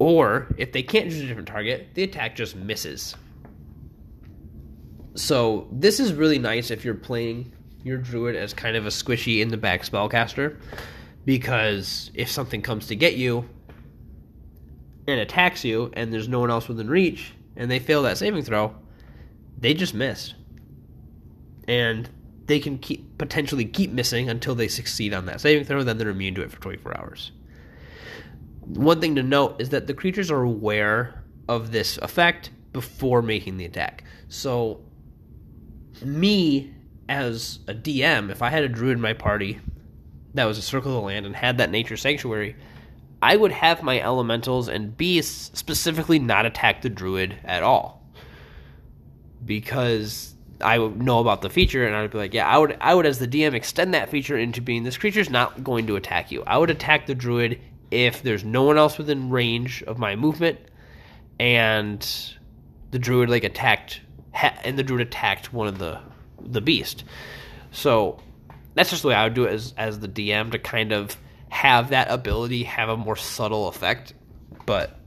Or, 0.00 0.52
if 0.58 0.72
they 0.72 0.82
can't 0.82 1.10
choose 1.10 1.20
a 1.20 1.26
different 1.28 1.46
target, 1.46 1.90
the 1.94 2.02
attack 2.02 2.34
just 2.34 2.56
misses. 2.56 3.14
So, 5.14 5.68
this 5.70 6.00
is 6.00 6.12
really 6.12 6.40
nice 6.40 6.72
if 6.72 6.84
you're 6.84 6.94
playing 6.94 7.52
your 7.84 7.98
druid 7.98 8.34
as 8.34 8.52
kind 8.52 8.76
of 8.76 8.84
a 8.84 8.90
squishy 8.90 9.42
in 9.42 9.50
the 9.50 9.56
back 9.56 9.82
spellcaster, 9.82 10.58
because 11.24 12.10
if 12.14 12.28
something 12.28 12.62
comes 12.62 12.88
to 12.88 12.96
get 12.96 13.14
you, 13.14 13.48
and 15.06 15.20
attacks 15.20 15.64
you, 15.64 15.90
and 15.94 16.12
there's 16.12 16.28
no 16.28 16.40
one 16.40 16.50
else 16.50 16.68
within 16.68 16.88
reach, 16.88 17.32
and 17.56 17.70
they 17.70 17.78
fail 17.78 18.02
that 18.02 18.18
saving 18.18 18.42
throw, 18.42 18.74
they 19.58 19.74
just 19.74 19.94
missed. 19.94 20.34
And 21.68 22.08
they 22.46 22.60
can 22.60 22.78
keep 22.78 23.18
potentially 23.18 23.64
keep 23.64 23.90
missing 23.90 24.28
until 24.28 24.54
they 24.54 24.68
succeed 24.68 25.12
on 25.12 25.26
that 25.26 25.40
saving 25.40 25.64
throw, 25.64 25.82
then 25.82 25.98
they're 25.98 26.10
immune 26.10 26.34
to 26.36 26.42
it 26.42 26.50
for 26.50 26.60
24 26.60 26.96
hours. 26.96 27.32
one 28.64 29.00
thing 29.00 29.14
to 29.14 29.22
note 29.22 29.60
is 29.60 29.70
that 29.70 29.86
the 29.86 29.94
creatures 29.94 30.30
are 30.30 30.42
aware 30.42 31.24
of 31.48 31.72
this 31.72 31.98
effect 31.98 32.50
before 32.72 33.22
making 33.22 33.56
the 33.56 33.64
attack. 33.64 34.04
So, 34.28 34.80
me 36.04 36.74
as 37.08 37.60
a 37.68 37.74
DM, 37.74 38.30
if 38.30 38.42
I 38.42 38.50
had 38.50 38.64
a 38.64 38.68
druid 38.68 38.96
in 38.96 39.00
my 39.00 39.12
party 39.12 39.60
that 40.36 40.44
was 40.44 40.58
a 40.58 40.62
circle 40.62 40.94
of 40.94 41.00
the 41.00 41.06
land 41.06 41.26
and 41.26 41.34
had 41.34 41.58
that 41.58 41.70
nature 41.70 41.96
sanctuary, 41.96 42.56
I 43.22 43.36
would 43.36 43.52
have 43.52 43.82
my 43.82 44.00
elementals 44.00 44.68
and 44.68 44.96
beasts 44.96 45.58
specifically 45.58 46.18
not 46.18 46.46
attack 46.46 46.82
the 46.82 46.90
druid 46.90 47.36
at 47.44 47.62
all. 47.62 48.02
Because 49.44 50.34
I 50.60 50.78
would 50.78 51.00
know 51.00 51.20
about 51.20 51.42
the 51.42 51.50
feature 51.50 51.86
and 51.86 51.94
I 51.94 52.02
would 52.02 52.10
be 52.10 52.18
like, 52.18 52.34
yeah, 52.34 52.46
I 52.46 52.58
would 52.58 52.76
I 52.80 52.94
would 52.94 53.06
as 53.06 53.18
the 53.18 53.28
DM 53.28 53.54
extend 53.54 53.94
that 53.94 54.10
feature 54.10 54.36
into 54.36 54.60
being 54.60 54.82
this 54.82 54.96
creature's 54.96 55.30
not 55.30 55.62
going 55.62 55.86
to 55.86 55.96
attack 55.96 56.30
you. 56.30 56.42
I 56.46 56.58
would 56.58 56.70
attack 56.70 57.06
the 57.06 57.14
druid 57.14 57.60
if 57.90 58.22
there's 58.22 58.44
no 58.44 58.62
one 58.64 58.78
else 58.78 58.98
within 58.98 59.30
range 59.30 59.82
of 59.84 59.98
my 59.98 60.16
movement 60.16 60.58
and 61.38 62.06
the 62.90 62.98
druid 62.98 63.28
like 63.28 63.44
attacked 63.44 64.00
and 64.34 64.78
the 64.78 64.82
druid 64.82 65.06
attacked 65.06 65.52
one 65.52 65.68
of 65.68 65.78
the 65.78 66.00
the 66.40 66.60
beast. 66.60 67.04
So 67.70 68.20
that's 68.74 68.90
just 68.90 69.02
the 69.02 69.08
way 69.08 69.14
I 69.14 69.24
would 69.24 69.34
do 69.34 69.44
it 69.44 69.52
as 69.52 69.74
as 69.76 70.00
the 70.00 70.08
DM 70.08 70.52
to 70.52 70.58
kind 70.58 70.92
of 70.92 71.16
have 71.48 71.90
that 71.90 72.10
ability 72.10 72.64
have 72.64 72.88
a 72.88 72.96
more 72.96 73.16
subtle 73.16 73.68
effect. 73.68 74.14
But 74.64 74.98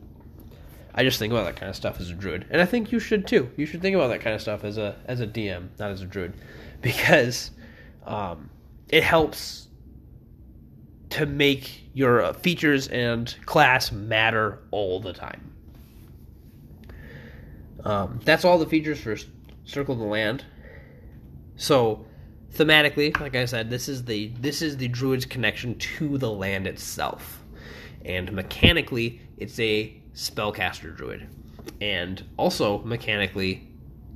I 0.93 1.03
just 1.03 1.19
think 1.19 1.31
about 1.31 1.45
that 1.45 1.55
kind 1.55 1.69
of 1.69 1.75
stuff 1.75 1.99
as 1.99 2.09
a 2.09 2.13
druid, 2.13 2.45
and 2.49 2.61
I 2.61 2.65
think 2.65 2.91
you 2.91 2.99
should 2.99 3.27
too. 3.27 3.49
You 3.57 3.65
should 3.65 3.81
think 3.81 3.95
about 3.95 4.07
that 4.07 4.21
kind 4.21 4.35
of 4.35 4.41
stuff 4.41 4.63
as 4.63 4.77
a 4.77 4.95
as 5.05 5.21
a 5.21 5.27
DM, 5.27 5.69
not 5.77 5.91
as 5.91 6.01
a 6.01 6.05
druid, 6.05 6.33
because 6.81 7.51
um, 8.05 8.49
it 8.89 9.03
helps 9.03 9.67
to 11.11 11.25
make 11.25 11.89
your 11.93 12.33
features 12.33 12.87
and 12.87 13.35
class 13.45 13.91
matter 13.91 14.59
all 14.71 14.99
the 14.99 15.13
time. 15.13 15.53
Um, 17.83 18.19
that's 18.23 18.45
all 18.45 18.57
the 18.57 18.65
features 18.65 18.99
for 18.99 19.15
Circle 19.65 19.95
the 19.95 20.03
Land. 20.03 20.45
So 21.55 22.05
thematically, 22.53 23.17
like 23.19 23.35
I 23.35 23.45
said, 23.45 23.69
this 23.69 23.87
is 23.87 24.05
the 24.05 24.27
this 24.39 24.61
is 24.61 24.77
the 24.77 24.87
druid's 24.87 25.25
connection 25.25 25.77
to 25.77 26.17
the 26.17 26.31
land 26.31 26.67
itself, 26.67 27.43
and 28.05 28.31
mechanically, 28.31 29.21
it's 29.37 29.59
a 29.59 29.93
spellcaster 30.13 30.95
druid, 30.95 31.27
and 31.81 32.23
also 32.37 32.79
mechanically, 32.79 33.67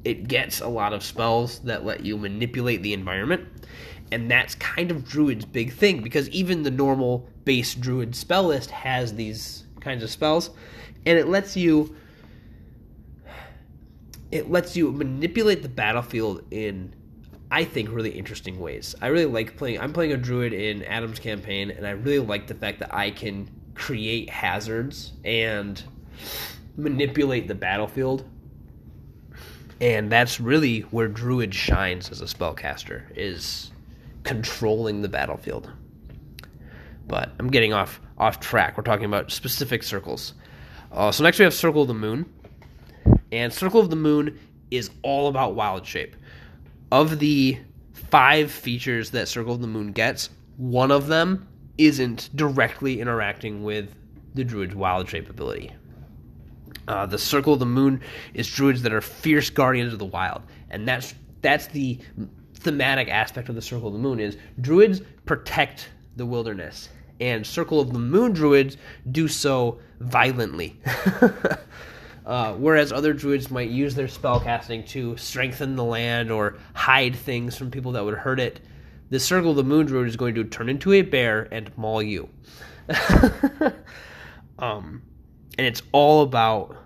it 0.04 0.28
gets 0.28 0.62
a 0.62 0.68
lot 0.68 0.94
of 0.94 1.04
spells 1.04 1.60
that 1.60 1.86
let 1.86 2.06
you 2.06 2.18
manipulate 2.18 2.84
the 2.84 2.94
environment, 2.94 3.48
and 4.12 4.30
that's 4.30 4.56
kind 4.56 4.92
of 4.92 5.06
druid's 5.06 5.46
big 5.46 5.72
thing 5.74 6.02
because 6.02 6.30
even 6.30 6.64
the 6.64 6.72
normal 6.72 7.30
base 7.46 7.76
druid 7.76 8.16
spell 8.16 8.44
list 8.44 8.72
has 8.72 9.14
these 9.14 9.66
kinds 9.80 10.04
of 10.04 10.10
spells, 10.10 10.50
and 11.06 11.18
it 11.18 11.28
lets 11.28 11.56
you 11.56 11.96
it 14.32 14.50
lets 14.50 14.76
you 14.76 14.92
manipulate 14.92 15.62
the 15.62 15.70
battlefield 15.70 16.44
in 16.50 16.94
I 17.54 17.66
think 17.66 17.92
really 17.92 18.10
interesting 18.10 18.60
ways. 18.60 18.96
I 19.00 19.10
really 19.10 19.26
like 19.28 19.56
playing. 19.58 19.80
I'm 19.80 19.94
playing 19.94 20.12
a 20.12 20.18
druid 20.18 20.54
in 20.54 20.84
Adam's 20.86 21.20
campaign, 21.20 21.70
and 21.70 21.86
I 21.86 21.92
really 21.92 22.26
like 22.26 22.48
the 22.48 22.56
fact 22.56 22.80
that 22.80 22.92
I 22.92 23.12
can 23.12 23.48
create 23.76 24.28
hazards 24.28 25.14
and 25.24 25.82
manipulate 26.78 27.48
the 27.48 27.54
battlefield. 27.54 28.28
And 29.80 30.12
that's 30.12 30.40
really 30.40 30.80
where 30.82 31.08
druid 31.08 31.54
shines 31.54 32.10
as 32.10 32.22
a 32.22 32.26
spellcaster 32.26 33.04
is 33.16 33.70
controlling 34.24 35.04
the 35.04 35.10
battlefield. 35.10 35.72
But 37.08 37.34
I'm 37.38 37.52
getting 37.52 37.72
off 37.72 38.02
off 38.18 38.40
track. 38.40 38.78
We're 38.78 38.84
talking 38.84 39.06
about 39.06 39.32
specific 39.32 39.84
circles. 39.84 40.34
Uh, 40.92 41.12
so 41.12 41.24
next 41.24 41.38
we 41.38 41.44
have 41.44 41.54
Circle 41.54 41.84
of 41.84 41.88
the 41.88 41.94
Moon, 41.94 42.34
and 43.32 43.54
Circle 43.54 43.80
of 43.80 43.92
the 43.92 43.96
Moon 43.96 44.40
is 44.72 44.90
all 45.04 45.28
about 45.28 45.54
wild 45.54 45.86
shape 45.86 46.16
of 46.94 47.18
the 47.18 47.58
five 48.12 48.52
features 48.52 49.10
that 49.10 49.28
Circle 49.28 49.56
of 49.56 49.62
the 49.62 49.68
Moon 49.68 49.94
gets, 49.94 50.30
one 50.58 50.92
of 50.92 51.08
them 51.08 51.48
isn't 51.80 52.30
directly 52.36 53.02
interacting 53.02 53.64
with 53.64 53.96
the 54.36 54.44
Druid's 54.44 54.76
wild 54.76 55.10
shape 55.10 55.28
ability. 55.28 55.72
Uh, 56.88 57.08
the 57.08 57.18
Circle 57.18 57.54
of 57.54 57.60
the 57.60 57.66
Moon 57.66 58.00
is 58.36 58.48
druids 58.48 58.84
that 58.84 58.94
are 58.94 59.02
fierce 59.02 59.50
guardians 59.50 59.92
of 59.92 59.98
the 59.98 60.06
wild, 60.06 60.44
and 60.70 60.88
that's 60.88 61.16
that's 61.42 61.66
the 61.68 61.98
thematic 62.54 63.10
aspect 63.10 63.50
of 63.50 63.56
the 63.56 63.62
Circle 63.62 63.88
of 63.88 63.94
the 63.94 64.00
Moon 64.00 64.20
is 64.20 64.38
druids 64.62 65.02
protect 65.26 65.90
the 66.16 66.28
wilderness, 66.28 66.90
and 67.20 67.44
Circle 67.44 67.80
of 67.80 67.92
the 67.92 67.98
Moon 67.98 68.34
druids 68.34 68.78
do 69.12 69.28
so 69.28 69.80
violently. 70.00 70.80
Uh, 72.26 72.54
whereas 72.54 72.92
other 72.92 73.14
druids 73.14 73.52
might 73.52 73.70
use 73.70 73.96
their 73.96 74.08
spellcasting 74.08 74.88
to 74.88 75.18
strengthen 75.18 75.76
the 75.76 75.84
land 75.84 76.32
or 76.32 76.58
hide 76.74 77.16
things 77.16 77.58
from 77.58 77.70
people 77.70 77.92
that 77.92 78.04
would 78.04 78.14
hurt 78.14 78.40
it, 78.40 78.62
the 79.10 79.20
Circle 79.20 79.52
of 79.52 79.58
the 79.58 79.64
Moon 79.64 79.86
druid 79.86 80.08
is 80.08 80.16
going 80.16 80.34
to 80.36 80.44
turn 80.44 80.70
into 80.70 80.94
a 80.94 81.02
bear 81.02 81.48
and 81.52 81.76
maul 81.78 82.02
you. 82.02 82.30
um, 84.60 85.02
and 85.58 85.68
it's 85.68 85.82
all 85.92 86.22
about 86.22 86.78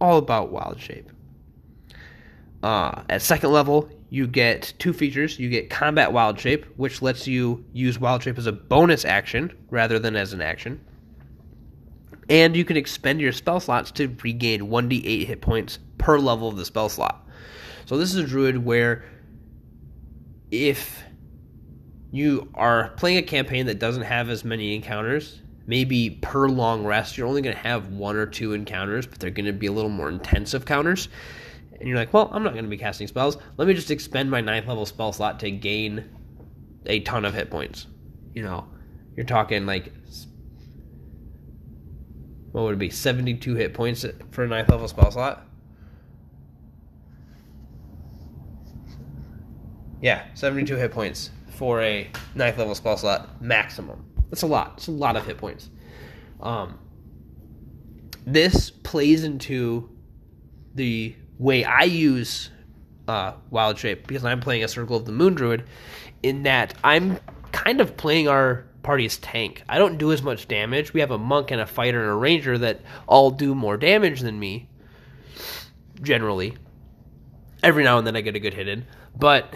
all 0.00 0.18
about 0.18 0.50
wild 0.50 0.80
shape. 0.80 1.10
Uh, 2.62 3.02
at 3.08 3.22
second 3.22 3.52
level, 3.52 3.88
you 4.10 4.26
get 4.26 4.72
two 4.78 4.92
features. 4.92 5.38
You 5.38 5.48
get 5.48 5.70
combat 5.70 6.12
wild 6.12 6.38
shape, 6.38 6.66
which 6.76 7.02
lets 7.02 7.26
you 7.26 7.64
use 7.72 8.00
wild 8.00 8.22
shape 8.22 8.38
as 8.38 8.46
a 8.46 8.52
bonus 8.52 9.04
action 9.04 9.52
rather 9.70 9.98
than 9.98 10.16
as 10.16 10.32
an 10.32 10.40
action 10.40 10.80
and 12.28 12.56
you 12.56 12.64
can 12.64 12.76
expend 12.76 13.20
your 13.20 13.32
spell 13.32 13.60
slots 13.60 13.90
to 13.92 14.14
regain 14.22 14.62
1d8 14.62 15.26
hit 15.26 15.40
points 15.40 15.78
per 15.98 16.18
level 16.18 16.48
of 16.48 16.56
the 16.56 16.64
spell 16.64 16.88
slot. 16.88 17.28
So 17.86 17.98
this 17.98 18.14
is 18.14 18.16
a 18.16 18.26
druid 18.26 18.64
where 18.64 19.04
if 20.50 21.02
you 22.10 22.48
are 22.54 22.90
playing 22.96 23.18
a 23.18 23.22
campaign 23.22 23.66
that 23.66 23.78
doesn't 23.78 24.02
have 24.02 24.28
as 24.28 24.44
many 24.44 24.74
encounters, 24.74 25.40
maybe 25.66 26.10
per 26.10 26.48
long 26.48 26.84
rest, 26.84 27.16
you're 27.16 27.26
only 27.26 27.42
going 27.42 27.56
to 27.56 27.62
have 27.62 27.88
one 27.88 28.16
or 28.16 28.26
two 28.26 28.52
encounters, 28.52 29.06
but 29.06 29.18
they're 29.18 29.30
going 29.30 29.46
to 29.46 29.52
be 29.52 29.66
a 29.66 29.72
little 29.72 29.90
more 29.90 30.08
intensive 30.08 30.64
counters. 30.64 31.08
And 31.78 31.88
you're 31.88 31.98
like, 31.98 32.12
well, 32.12 32.30
I'm 32.32 32.42
not 32.42 32.52
going 32.52 32.64
to 32.64 32.70
be 32.70 32.76
casting 32.76 33.08
spells. 33.08 33.38
Let 33.56 33.66
me 33.66 33.74
just 33.74 33.90
expend 33.90 34.30
my 34.30 34.40
ninth 34.40 34.68
level 34.68 34.86
spell 34.86 35.12
slot 35.12 35.40
to 35.40 35.50
gain 35.50 36.04
a 36.86 37.00
ton 37.00 37.24
of 37.24 37.34
hit 37.34 37.50
points. 37.50 37.86
You 38.34 38.42
know, 38.42 38.68
you're 39.16 39.26
talking 39.26 39.66
like 39.66 39.92
what 42.52 42.62
would 42.62 42.74
it 42.74 42.78
be? 42.78 42.90
72 42.90 43.54
hit 43.54 43.74
points 43.74 44.04
for 44.30 44.44
a 44.44 44.48
ninth 44.48 44.68
level 44.68 44.86
spell 44.88 45.10
slot? 45.10 45.46
Yeah, 50.00 50.24
72 50.34 50.76
hit 50.76 50.92
points 50.92 51.30
for 51.50 51.80
a 51.80 52.10
ninth 52.34 52.58
level 52.58 52.74
spell 52.74 52.96
slot 52.96 53.42
maximum. 53.42 54.04
That's 54.30 54.42
a 54.42 54.46
lot. 54.46 54.74
It's 54.76 54.88
a 54.88 54.92
lot 54.92 55.16
of 55.16 55.26
hit 55.26 55.38
points. 55.38 55.70
Um, 56.40 56.78
this 58.26 58.70
plays 58.70 59.24
into 59.24 59.88
the 60.74 61.14
way 61.38 61.64
I 61.64 61.82
use 61.82 62.50
uh, 63.08 63.32
Wild 63.50 63.78
Shape 63.78 64.06
because 64.06 64.24
I'm 64.24 64.40
playing 64.40 64.64
a 64.64 64.68
Circle 64.68 64.96
of 64.96 65.06
the 65.06 65.12
Moon 65.12 65.34
Druid, 65.34 65.64
in 66.22 66.44
that 66.44 66.74
I'm 66.84 67.18
kind 67.52 67.80
of 67.80 67.96
playing 67.96 68.28
our 68.28 68.66
party's 68.82 69.18
tank. 69.18 69.62
I 69.68 69.78
don't 69.78 69.98
do 69.98 70.12
as 70.12 70.22
much 70.22 70.48
damage. 70.48 70.92
We 70.92 71.00
have 71.00 71.10
a 71.10 71.18
monk 71.18 71.50
and 71.50 71.60
a 71.60 71.66
fighter 71.66 72.02
and 72.02 72.10
a 72.10 72.14
ranger 72.14 72.58
that 72.58 72.80
all 73.06 73.30
do 73.30 73.54
more 73.54 73.76
damage 73.76 74.20
than 74.20 74.38
me, 74.38 74.68
generally. 76.02 76.56
Every 77.62 77.84
now 77.84 77.98
and 77.98 78.06
then 78.06 78.16
I 78.16 78.20
get 78.20 78.36
a 78.36 78.40
good 78.40 78.54
hit 78.54 78.68
in, 78.68 78.84
but 79.16 79.54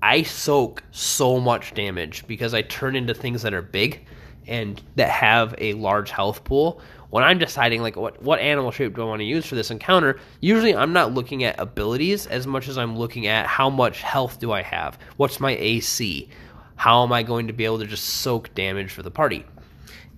I 0.00 0.22
soak 0.22 0.82
so 0.90 1.40
much 1.40 1.74
damage 1.74 2.26
because 2.26 2.54
I 2.54 2.62
turn 2.62 2.94
into 2.94 3.14
things 3.14 3.42
that 3.42 3.54
are 3.54 3.62
big 3.62 4.06
and 4.46 4.80
that 4.96 5.08
have 5.08 5.54
a 5.58 5.72
large 5.74 6.10
health 6.10 6.44
pool. 6.44 6.80
When 7.10 7.24
I'm 7.24 7.38
deciding 7.38 7.80
like 7.80 7.96
what 7.96 8.20
what 8.22 8.40
animal 8.40 8.70
shape 8.70 8.94
do 8.94 9.02
I 9.02 9.06
want 9.06 9.20
to 9.20 9.24
use 9.24 9.46
for 9.46 9.54
this 9.54 9.70
encounter, 9.70 10.20
usually 10.40 10.74
I'm 10.74 10.92
not 10.92 11.14
looking 11.14 11.44
at 11.44 11.58
abilities 11.58 12.26
as 12.26 12.46
much 12.46 12.68
as 12.68 12.76
I'm 12.76 12.96
looking 12.98 13.26
at 13.26 13.46
how 13.46 13.70
much 13.70 14.02
health 14.02 14.40
do 14.40 14.52
I 14.52 14.62
have? 14.62 14.98
What's 15.16 15.40
my 15.40 15.56
AC? 15.56 16.28
How 16.76 17.02
am 17.02 17.12
I 17.12 17.22
going 17.22 17.46
to 17.46 17.52
be 17.52 17.64
able 17.64 17.78
to 17.78 17.86
just 17.86 18.04
soak 18.04 18.54
damage 18.54 18.92
for 18.92 19.02
the 19.02 19.10
party? 19.10 19.44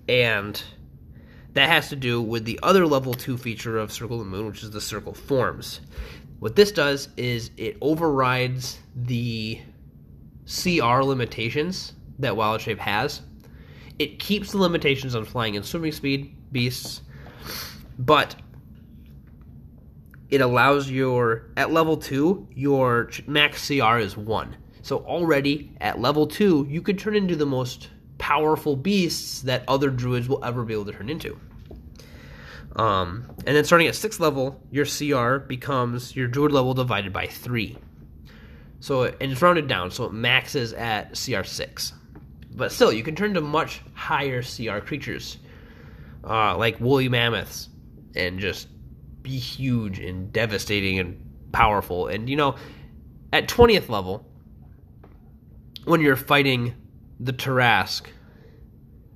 And 0.07 0.61
that 1.53 1.69
has 1.69 1.89
to 1.89 1.95
do 1.95 2.21
with 2.21 2.45
the 2.45 2.59
other 2.61 2.85
level 2.85 3.13
2 3.13 3.37
feature 3.37 3.77
of 3.77 3.91
Circle 3.91 4.19
of 4.19 4.25
the 4.25 4.29
Moon, 4.29 4.47
which 4.47 4.63
is 4.63 4.71
the 4.71 4.81
circle 4.81 5.13
forms. 5.13 5.81
What 6.39 6.55
this 6.55 6.71
does 6.71 7.09
is 7.17 7.51
it 7.57 7.77
overrides 7.81 8.79
the 8.95 9.59
CR 10.45 11.01
limitations 11.01 11.93
that 12.19 12.35
Wild 12.35 12.61
Shape 12.61 12.79
has. 12.79 13.21
It 13.99 14.19
keeps 14.19 14.51
the 14.51 14.59
limitations 14.59 15.15
on 15.15 15.25
flying 15.25 15.55
and 15.55 15.65
swimming 15.65 15.91
speed 15.91 16.35
beasts, 16.51 17.01
but 17.97 18.35
it 20.29 20.41
allows 20.41 20.89
your 20.89 21.49
at 21.57 21.71
level 21.71 21.97
2 21.97 22.49
your 22.53 23.09
max 23.25 23.67
CR 23.67 23.97
is 23.97 24.15
1. 24.15 24.55
So 24.87 24.99
already 24.99 25.73
at 25.81 25.99
level 25.99 26.25
2, 26.27 26.67
you 26.69 26.81
could 26.81 26.97
turn 26.97 27.13
into 27.13 27.35
the 27.35 27.45
most 27.45 27.89
powerful 28.19 28.77
beasts 28.77 29.41
that 29.41 29.65
other 29.67 29.89
druids 29.89 30.29
will 30.29 30.41
ever 30.45 30.63
be 30.63 30.73
able 30.73 30.85
to 30.85 30.93
turn 30.93 31.09
into. 31.09 31.37
Um, 32.77 33.25
and 33.45 33.53
then 33.53 33.65
starting 33.65 33.87
at 33.87 33.95
sixth 33.95 34.21
level, 34.21 34.63
your 34.71 34.85
CR 34.85 35.39
becomes 35.39 36.15
your 36.15 36.29
druid 36.29 36.53
level 36.53 36.73
divided 36.73 37.11
by 37.11 37.27
three. 37.27 37.77
So 38.79 39.03
and 39.03 39.29
it's 39.29 39.41
rounded 39.41 39.67
down, 39.67 39.91
so 39.91 40.05
it 40.05 40.13
maxes 40.13 40.71
at 40.71 41.19
CR 41.21 41.43
six. 41.43 41.91
But 42.55 42.71
still, 42.71 42.93
you 42.93 43.03
can 43.03 43.13
turn 43.13 43.33
to 43.33 43.41
much 43.41 43.81
higher 43.93 44.41
CR 44.41 44.79
creatures, 44.79 45.37
uh, 46.23 46.57
like 46.57 46.79
woolly 46.79 47.09
mammoths, 47.09 47.67
and 48.15 48.39
just 48.39 48.69
be 49.21 49.37
huge 49.37 49.99
and 49.99 50.31
devastating 50.31 50.97
and 50.97 51.49
powerful. 51.51 52.07
And 52.07 52.29
you 52.29 52.37
know, 52.37 52.55
at 53.33 53.49
twentieth 53.49 53.89
level, 53.89 54.25
when 55.87 56.01
you're 56.01 56.17
fighting 56.17 56.75
the 57.17 57.31
Tarrasque, 57.31 58.07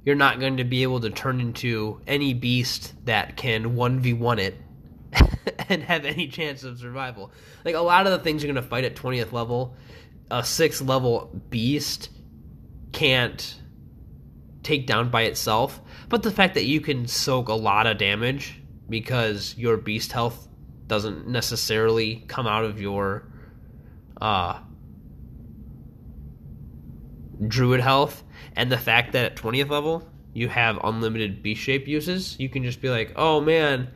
you're 0.06 0.16
not 0.16 0.40
going 0.40 0.58
to 0.58 0.64
be 0.64 0.84
able 0.84 1.02
to 1.02 1.10
turn 1.10 1.42
into 1.42 2.00
any 2.08 2.34
beast 2.34 2.94
that 3.06 3.36
can 3.36 3.76
1v1 3.76 4.40
it 4.40 4.58
and 5.70 5.84
have 5.84 6.06
any 6.06 6.28
chance 6.28 6.64
of 6.64 6.80
survival. 6.80 7.32
Like 7.66 7.76
a 7.76 7.82
lot 7.82 8.08
of 8.08 8.14
the 8.14 8.20
things 8.20 8.42
you're 8.42 8.52
going 8.52 8.64
to 8.64 8.70
fight 8.70 8.86
at 8.86 8.96
20th 8.96 9.34
level, 9.34 9.76
a 10.32 10.40
6th 10.40 10.88
level 10.88 11.30
beast 11.50 12.10
can't 12.94 13.60
take 14.64 14.88
down 14.88 15.10
by 15.10 15.24
itself. 15.24 15.82
But 16.08 16.24
the 16.24 16.32
fact 16.32 16.54
that 16.54 16.66
you 16.66 16.80
can 16.80 17.06
soak 17.06 17.50
a 17.50 17.54
lot 17.54 17.86
of 17.86 17.98
damage 17.98 18.62
because 18.90 19.56
your 19.58 19.76
beast 19.76 20.14
health 20.14 20.48
doesn't 20.88 21.28
necessarily 21.28 22.24
come 22.28 22.48
out 22.48 22.64
of 22.64 22.80
your 22.80 23.28
uh, 24.22 24.60
druid 27.48 27.82
health 27.82 28.24
and 28.56 28.72
the 28.72 28.78
fact 28.78 29.14
that 29.14 29.26
at 29.26 29.36
20th 29.36 29.70
level 29.70 30.08
you 30.34 30.48
have 30.48 30.80
unlimited 30.84 31.42
beast 31.42 31.62
shape 31.62 31.88
uses 31.88 32.40
you 32.40 32.50
can 32.50 32.64
just 32.64 32.82
be 32.82 32.90
like 32.90 33.14
oh 33.16 33.42
man 33.42 33.90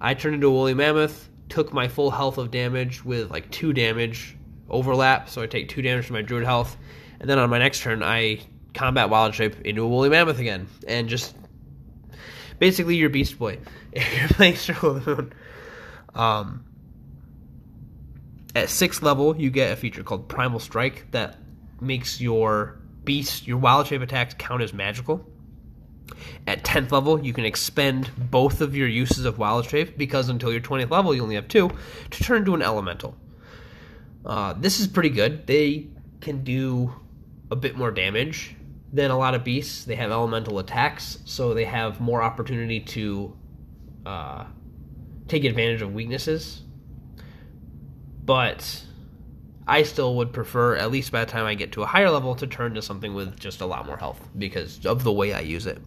i 0.00 0.14
turned 0.14 0.34
into 0.34 0.46
a 0.46 0.50
woolly 0.50 0.74
mammoth 0.74 1.28
took 1.48 1.72
my 1.72 1.88
full 1.88 2.10
health 2.10 2.38
of 2.38 2.50
damage 2.50 3.04
with 3.04 3.30
like 3.30 3.50
two 3.50 3.72
damage 3.72 4.36
overlap 4.68 5.28
so 5.28 5.42
i 5.42 5.46
take 5.46 5.68
two 5.68 5.82
damage 5.82 6.06
from 6.06 6.14
my 6.14 6.22
druid 6.22 6.44
health 6.44 6.76
and 7.20 7.28
then 7.28 7.38
on 7.38 7.50
my 7.50 7.58
next 7.58 7.80
turn 7.80 8.02
i 8.02 8.38
combat 8.74 9.10
wild 9.10 9.34
shape 9.34 9.60
into 9.62 9.82
a 9.82 9.88
woolly 9.88 10.08
mammoth 10.08 10.38
again 10.38 10.68
and 10.86 11.08
just 11.08 11.34
basically 12.58 12.96
your 12.96 13.10
beast 13.10 13.38
boy. 13.38 13.58
If 13.92 14.18
you're 14.18 14.28
playing 14.28 14.56
circle 14.56 14.96
of 14.96 15.04
the 15.04 15.16
moon. 15.16 15.32
Um, 16.14 16.64
at 18.54 18.70
sixth 18.70 19.02
level 19.02 19.36
you 19.36 19.50
get 19.50 19.72
a 19.72 19.76
feature 19.76 20.02
called 20.02 20.28
primal 20.28 20.58
strike 20.58 21.10
that 21.12 21.36
makes 21.80 22.20
your 22.20 22.78
beast, 23.04 23.46
your 23.46 23.58
wild 23.58 23.86
shape 23.86 24.02
attacks 24.02 24.34
count 24.38 24.62
as 24.62 24.72
magical. 24.72 25.24
At 26.46 26.64
10th 26.64 26.90
level, 26.90 27.24
you 27.24 27.32
can 27.32 27.44
expend 27.44 28.10
both 28.30 28.60
of 28.60 28.76
your 28.76 28.88
uses 28.88 29.24
of 29.24 29.38
wild 29.38 29.66
shape 29.66 29.98
because 29.98 30.28
until 30.28 30.50
your 30.50 30.60
20th 30.60 30.90
level, 30.90 31.14
you 31.14 31.22
only 31.22 31.34
have 31.34 31.48
two 31.48 31.70
to 32.10 32.24
turn 32.24 32.38
into 32.38 32.54
an 32.54 32.62
elemental. 32.62 33.16
Uh, 34.24 34.54
this 34.54 34.80
is 34.80 34.86
pretty 34.86 35.10
good. 35.10 35.46
They 35.46 35.88
can 36.20 36.44
do 36.44 36.92
a 37.50 37.56
bit 37.56 37.76
more 37.76 37.90
damage 37.90 38.56
than 38.92 39.10
a 39.10 39.18
lot 39.18 39.34
of 39.34 39.44
beasts. 39.44 39.84
They 39.84 39.96
have 39.96 40.10
elemental 40.10 40.58
attacks, 40.58 41.18
so 41.24 41.54
they 41.54 41.64
have 41.64 42.00
more 42.00 42.22
opportunity 42.22 42.80
to 42.80 43.36
uh, 44.04 44.44
take 45.28 45.44
advantage 45.44 45.82
of 45.82 45.92
weaknesses. 45.92 46.62
But 48.24 48.84
I 49.68 49.82
still 49.82 50.16
would 50.16 50.32
prefer, 50.32 50.76
at 50.76 50.90
least 50.90 51.12
by 51.12 51.24
the 51.24 51.30
time 51.30 51.44
I 51.44 51.54
get 51.54 51.72
to 51.72 51.82
a 51.82 51.86
higher 51.86 52.10
level, 52.10 52.34
to 52.36 52.46
turn 52.46 52.74
to 52.74 52.82
something 52.82 53.14
with 53.14 53.38
just 53.38 53.60
a 53.60 53.66
lot 53.66 53.84
more 53.86 53.98
health 53.98 54.18
because 54.36 54.84
of 54.86 55.04
the 55.04 55.12
way 55.12 55.34
I 55.34 55.40
use 55.40 55.66
it. 55.66 55.78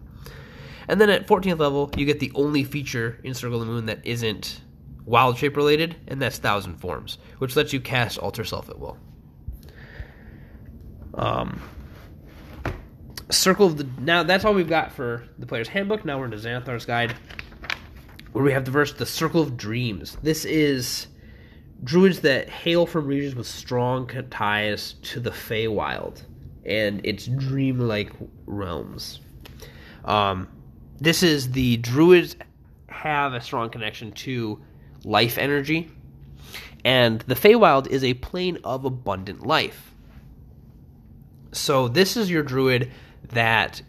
And 0.88 1.02
then 1.02 1.10
at 1.10 1.28
14th 1.28 1.58
level, 1.58 1.89
you 1.98 2.06
get 2.06 2.20
the 2.20 2.32
only 2.36 2.63
feature 2.63 3.20
in 3.24 3.34
Circle 3.34 3.60
of 3.60 3.67
the 3.67 3.74
Moon 3.74 3.88
that 3.88 4.06
isn't 4.06 4.62
wild 5.04 5.38
shape 5.38 5.58
related, 5.58 5.96
and 6.08 6.22
that's 6.22 6.38
Thousand 6.38 6.78
Forms, 6.78 7.17
which 7.39 7.56
lets 7.56 7.74
you 7.74 7.80
cast 7.80 8.20
Alter 8.20 8.44
Self 8.44 8.70
at 8.70 8.80
will. 8.80 8.98
Um, 11.15 11.60
Circle 13.30 13.67
of 13.67 13.78
the 13.78 13.88
now 14.00 14.24
that's 14.24 14.44
all 14.44 14.54
we've 14.54 14.70
got 14.70 14.91
for 14.91 15.24
the 15.39 15.46
player's 15.46 15.70
handbook. 15.70 16.04
Now 16.04 16.20
we're 16.20 16.26
into 16.26 16.38
Xanathar's 16.38 16.86
guide, 16.86 17.15
where 18.34 18.44
we 18.44 18.52
have 18.52 18.65
the 18.65 18.72
verse 18.72 18.91
"The 18.94 19.06
Circle 19.06 19.41
of 19.41 19.56
Dreams." 19.56 20.17
This 20.22 20.44
is 20.44 21.08
druids 21.84 22.22
that 22.22 22.50
hail 22.50 22.86
from 22.86 23.08
regions 23.08 23.36
with 23.36 23.48
strong 23.48 24.08
ties 24.30 24.94
to 25.02 25.20
the 25.20 25.32
Feywild 25.32 26.24
and 26.65 27.04
its 27.06 27.26
dreamlike 27.26 28.12
realms. 28.46 29.20
Um, 30.06 30.48
this 31.00 31.24
is 31.24 31.52
the 31.52 31.78
druids 31.78 32.36
have 32.88 33.34
a 33.34 33.41
strong 33.41 33.70
connection 33.70 34.12
to 34.12 34.62
life 35.04 35.38
energy, 35.38 35.89
and 36.86 37.22
the 37.22 37.36
Feywild 37.36 37.88
is 37.88 38.04
a 38.04 38.13
plane 38.15 38.60
of 38.63 38.86
abundant 38.86 39.46
life. 39.46 39.94
So 41.52 41.88
this 41.88 42.15
is 42.15 42.30
your 42.30 42.44
druid 42.44 42.91
that 43.30 43.82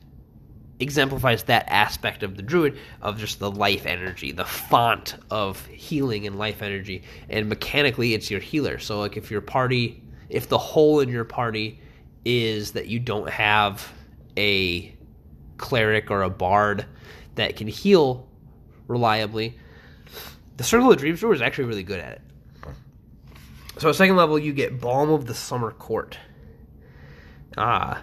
exemplifies 0.83 1.45
that 1.45 1.64
aspect 1.68 2.23
of 2.23 2.37
the 2.37 2.42
druid 2.42 2.77
of 3.01 3.18
just 3.18 3.38
the 3.38 3.51
life 3.51 3.87
energy, 3.87 4.33
the 4.33 4.45
font 4.45 5.14
of 5.31 5.64
healing 5.66 6.27
and 6.27 6.37
life 6.38 6.61
energy. 6.61 7.03
And 7.29 7.49
mechanically, 7.49 8.14
it's 8.14 8.31
your 8.31 8.40
healer. 8.40 8.79
So, 8.79 8.99
like, 8.99 9.16
if 9.16 9.31
your 9.31 9.40
party, 9.40 10.03
if 10.29 10.49
the 10.49 10.59
hole 10.59 11.01
in 11.01 11.09
your 11.09 11.25
party 11.25 11.81
is 12.25 12.73
that 12.73 12.88
you 12.88 12.99
don't 12.99 13.31
have 13.31 13.90
a 14.37 14.95
cleric 15.57 16.11
or 16.11 16.23
a 16.23 16.31
bard 16.31 16.85
that 17.37 17.57
can 17.57 17.68
heal 17.68 18.29
reliably, 18.88 19.59
the 20.57 20.64
Circle 20.64 20.92
of 20.92 20.99
Dreams 20.99 21.21
Druid 21.21 21.37
is 21.37 21.42
actually 21.42 21.64
really 21.64 21.83
good 21.83 22.01
at 22.01 22.12
it. 22.12 22.21
So, 23.79 23.88
at 23.88 23.95
second 23.95 24.16
level, 24.16 24.38
you 24.38 24.53
get 24.53 24.81
Balm 24.81 25.11
of 25.11 25.27
the 25.27 25.35
Summer 25.35 25.71
Court. 25.71 26.18
Ah, 27.57 28.03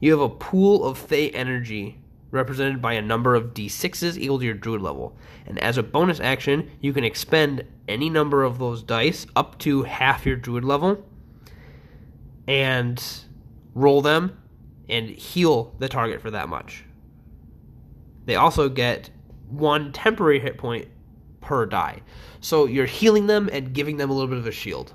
you 0.00 0.10
have 0.10 0.20
a 0.20 0.28
pool 0.28 0.84
of 0.84 0.98
Fey 0.98 1.30
energy 1.30 1.98
represented 2.30 2.80
by 2.80 2.94
a 2.94 3.02
number 3.02 3.34
of 3.34 3.52
d6s 3.54 4.16
equal 4.16 4.38
to 4.38 4.44
your 4.44 4.54
druid 4.54 4.80
level. 4.80 5.16
And 5.46 5.58
as 5.58 5.78
a 5.78 5.82
bonus 5.82 6.20
action, 6.20 6.70
you 6.80 6.92
can 6.92 7.04
expend 7.04 7.64
any 7.88 8.08
number 8.08 8.42
of 8.42 8.58
those 8.58 8.82
dice 8.82 9.26
up 9.34 9.58
to 9.60 9.82
half 9.82 10.24
your 10.24 10.36
druid 10.36 10.64
level 10.64 11.04
and 12.46 13.02
roll 13.74 14.00
them 14.00 14.38
and 14.88 15.08
heal 15.08 15.74
the 15.78 15.88
target 15.88 16.20
for 16.20 16.30
that 16.30 16.48
much. 16.48 16.84
They 18.26 18.36
also 18.36 18.68
get 18.68 19.10
one 19.48 19.92
temporary 19.92 20.38
hit 20.38 20.56
point 20.56 20.88
per 21.40 21.66
die. 21.66 22.02
So 22.40 22.66
you're 22.66 22.86
healing 22.86 23.26
them 23.26 23.48
and 23.52 23.72
giving 23.72 23.96
them 23.96 24.10
a 24.10 24.12
little 24.12 24.28
bit 24.28 24.38
of 24.38 24.46
a 24.46 24.52
shield. 24.52 24.92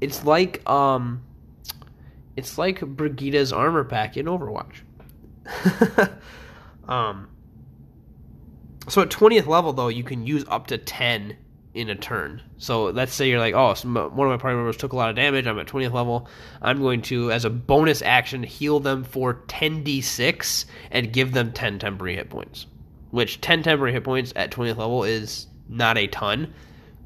It's 0.00 0.24
like 0.24 0.68
um 0.68 1.22
it's 2.36 2.58
like 2.58 2.80
Brigitte's 2.80 3.52
armor 3.52 3.84
pack 3.84 4.16
in 4.16 4.26
Overwatch. 4.26 4.82
um, 6.88 7.28
so 8.88 9.02
at 9.02 9.08
20th 9.08 9.46
level, 9.46 9.72
though, 9.72 9.88
you 9.88 10.04
can 10.04 10.26
use 10.26 10.44
up 10.48 10.68
to 10.68 10.78
10 10.78 11.36
in 11.74 11.90
a 11.90 11.94
turn. 11.94 12.42
So 12.56 12.84
let's 12.84 13.12
say 13.12 13.28
you're 13.28 13.38
like, 13.38 13.54
oh, 13.54 13.74
one 13.84 14.26
of 14.26 14.32
my 14.32 14.36
party 14.38 14.56
members 14.56 14.76
took 14.76 14.92
a 14.92 14.96
lot 14.96 15.10
of 15.10 15.16
damage. 15.16 15.46
I'm 15.46 15.58
at 15.58 15.66
20th 15.66 15.92
level. 15.92 16.28
I'm 16.62 16.78
going 16.78 17.02
to, 17.02 17.30
as 17.30 17.44
a 17.44 17.50
bonus 17.50 18.00
action, 18.00 18.42
heal 18.42 18.80
them 18.80 19.04
for 19.04 19.42
10d6 19.48 20.64
and 20.90 21.12
give 21.12 21.32
them 21.32 21.52
10 21.52 21.78
temporary 21.78 22.16
hit 22.16 22.30
points. 22.30 22.66
Which 23.10 23.40
10 23.40 23.62
temporary 23.62 23.92
hit 23.92 24.04
points 24.04 24.32
at 24.36 24.50
20th 24.50 24.78
level 24.78 25.04
is 25.04 25.46
not 25.68 25.98
a 25.98 26.06
ton, 26.06 26.52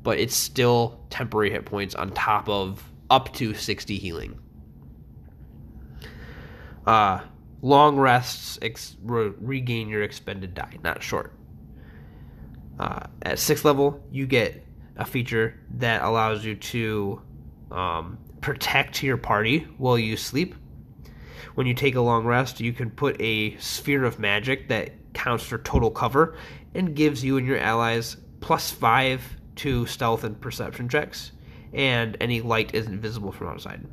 but 0.03 0.19
it's 0.19 0.37
still 0.37 1.01
temporary 1.11 1.51
hit 1.51 1.65
points 1.65 1.95
on 1.95 2.11
top 2.13 2.49
of 2.49 2.85
up 3.11 3.33
to 3.35 3.55
60 3.55 3.99
healing. 3.99 4.39
Uh, 6.87 7.21
long 7.63 7.97
rests 7.97 8.59
ex- 8.63 8.97
re- 9.03 9.33
regain 9.39 9.89
your 9.89 10.03
expended 10.03 10.55
die, 10.55 10.79
not 10.83 11.03
short. 11.03 11.33
Uh, 12.79 13.07
at 13.23 13.39
sixth 13.39 13.65
level, 13.65 14.03
you 14.11 14.27
get 14.27 14.67
a 14.97 15.05
feature 15.05 15.61
that 15.75 16.03
allows 16.03 16.45
you 16.45 16.55
to 16.55 17.21
um, 17.71 18.19
protect 18.41 19.03
your 19.03 19.17
party 19.17 19.67
while 19.79 19.99
you 19.99 20.17
sleep. 20.17 20.55
When 21.55 21.67
you 21.67 21.75
take 21.75 21.95
a 21.95 22.01
long 22.01 22.25
rest, 22.25 22.61
you 22.61 22.73
can 22.73 22.91
put 22.91 23.21
a 23.21 23.57
sphere 23.59 24.05
of 24.05 24.19
magic 24.19 24.69
that 24.69 25.13
counts 25.13 25.45
for 25.45 25.59
total 25.59 25.91
cover 25.91 26.37
and 26.75 26.95
gives 26.95 27.25
you 27.25 27.37
and 27.37 27.47
your 27.47 27.59
allies 27.59 28.17
plus 28.41 28.71
five 28.71 29.23
to 29.57 29.85
stealth 29.87 30.25
and 30.25 30.41
perception 30.41 30.89
checks, 30.89 31.33
and 31.75 32.17
any 32.21 32.41
light 32.41 32.75
isn't 32.75 33.01
visible 33.01 33.33
from 33.33 33.49
outside. 33.49 33.85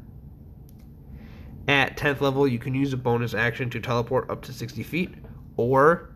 At 1.68 1.98
10th 1.98 2.22
level, 2.22 2.48
you 2.48 2.60
can 2.60 2.74
use 2.74 2.94
a 2.94 2.98
bonus 2.98 3.34
action 3.34 3.70
to 3.72 3.80
teleport 3.82 4.30
up 4.30 4.42
to 4.44 4.54
60 4.54 4.84
feet, 4.84 5.14
or 5.58 6.16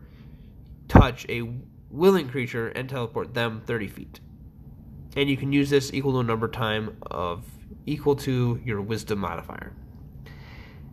touch 0.88 1.26
a 1.28 1.50
willing 1.90 2.28
creature 2.28 2.68
and 2.68 2.88
teleport 2.88 3.34
them 3.34 3.62
30 3.66 3.88
feet. 3.88 4.20
And 5.14 5.28
you 5.28 5.36
can 5.36 5.52
use 5.52 5.68
this 5.68 5.92
equal 5.92 6.12
to 6.12 6.20
a 6.20 6.22
number 6.22 6.48
time 6.48 6.96
of 7.02 7.44
equal 7.84 8.16
to 8.16 8.60
your 8.64 8.80
wisdom 8.80 9.18
modifier. 9.18 9.74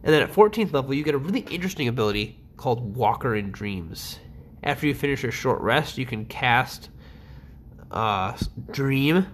And 0.03 0.13
then 0.13 0.21
at 0.21 0.33
14th 0.33 0.73
level, 0.73 0.93
you 0.93 1.03
get 1.03 1.15
a 1.15 1.17
really 1.17 1.41
interesting 1.41 1.87
ability 1.87 2.37
called 2.57 2.95
Walker 2.97 3.35
in 3.35 3.51
Dreams. 3.51 4.19
After 4.61 4.87
you 4.87 4.93
finish 4.93 5.23
your 5.23 5.31
short 5.31 5.61
rest, 5.61 5.97
you 5.97 6.05
can 6.05 6.25
cast 6.25 6.89
uh, 7.91 8.37
Dream, 8.71 9.25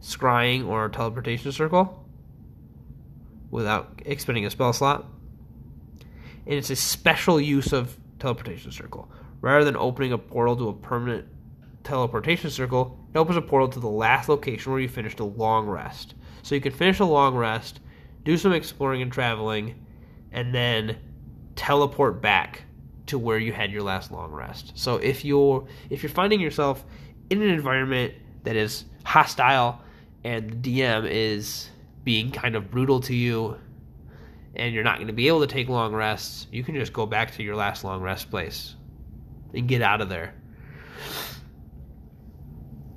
Scrying, 0.00 0.66
or 0.66 0.88
Teleportation 0.88 1.52
Circle 1.52 2.01
without 3.52 4.02
expending 4.04 4.44
a 4.44 4.50
spell 4.50 4.72
slot. 4.72 5.04
And 6.46 6.56
it's 6.56 6.70
a 6.70 6.76
special 6.76 7.40
use 7.40 7.72
of 7.72 7.96
Teleportation 8.18 8.72
Circle. 8.72 9.08
Rather 9.40 9.64
than 9.64 9.76
opening 9.76 10.12
a 10.12 10.18
portal 10.18 10.56
to 10.56 10.68
a 10.70 10.72
permanent 10.72 11.26
teleportation 11.84 12.50
circle, 12.50 12.98
it 13.14 13.18
opens 13.18 13.36
a 13.36 13.42
portal 13.42 13.68
to 13.68 13.78
the 13.78 13.88
last 13.88 14.28
location 14.28 14.72
where 14.72 14.80
you 14.80 14.88
finished 14.88 15.20
a 15.20 15.24
long 15.24 15.66
rest. 15.66 16.14
So 16.42 16.54
you 16.54 16.60
can 16.60 16.72
finish 16.72 16.98
a 16.98 17.04
long 17.04 17.36
rest, 17.36 17.80
do 18.24 18.36
some 18.36 18.52
exploring 18.52 19.02
and 19.02 19.12
traveling, 19.12 19.84
and 20.32 20.54
then 20.54 20.96
teleport 21.54 22.20
back 22.22 22.62
to 23.06 23.18
where 23.18 23.38
you 23.38 23.52
had 23.52 23.70
your 23.70 23.82
last 23.82 24.10
long 24.10 24.30
rest. 24.30 24.72
So 24.74 24.96
if 24.96 25.24
you're 25.24 25.66
if 25.90 26.02
you're 26.02 26.10
finding 26.10 26.40
yourself 26.40 26.84
in 27.30 27.42
an 27.42 27.50
environment 27.50 28.14
that 28.44 28.56
is 28.56 28.84
hostile 29.04 29.80
and 30.24 30.62
the 30.62 30.80
DM 30.80 31.08
is 31.10 31.68
being 32.04 32.30
kind 32.30 32.56
of 32.56 32.70
brutal 32.70 33.00
to 33.00 33.14
you 33.14 33.56
and 34.54 34.74
you're 34.74 34.84
not 34.84 34.96
going 34.96 35.06
to 35.06 35.12
be 35.12 35.28
able 35.28 35.40
to 35.40 35.46
take 35.46 35.68
long 35.68 35.94
rests, 35.94 36.46
you 36.52 36.62
can 36.62 36.74
just 36.74 36.92
go 36.92 37.06
back 37.06 37.34
to 37.34 37.42
your 37.42 37.56
last 37.56 37.84
long 37.84 38.02
rest 38.02 38.30
place 38.30 38.74
and 39.54 39.66
get 39.66 39.82
out 39.82 40.00
of 40.00 40.08
there. 40.08 40.34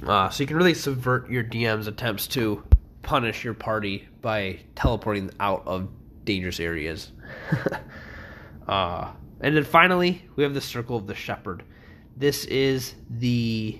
Uh, 0.05 0.29
so 0.29 0.43
you 0.43 0.47
can 0.47 0.57
really 0.57 0.73
subvert 0.73 1.29
your 1.29 1.43
DM's 1.43 1.87
attempts 1.87 2.27
to 2.27 2.63
punish 3.01 3.43
your 3.43 3.53
party 3.53 4.07
by 4.21 4.59
teleporting 4.75 5.31
out 5.39 5.63
of 5.65 5.87
dangerous 6.25 6.59
areas. 6.59 7.11
uh, 8.67 9.11
and 9.39 9.55
then 9.55 9.63
finally, 9.63 10.23
we 10.35 10.43
have 10.43 10.53
the 10.53 10.61
Circle 10.61 10.97
of 10.97 11.07
the 11.07 11.15
Shepherd. 11.15 11.63
This 12.17 12.45
is 12.45 12.95
the 13.09 13.79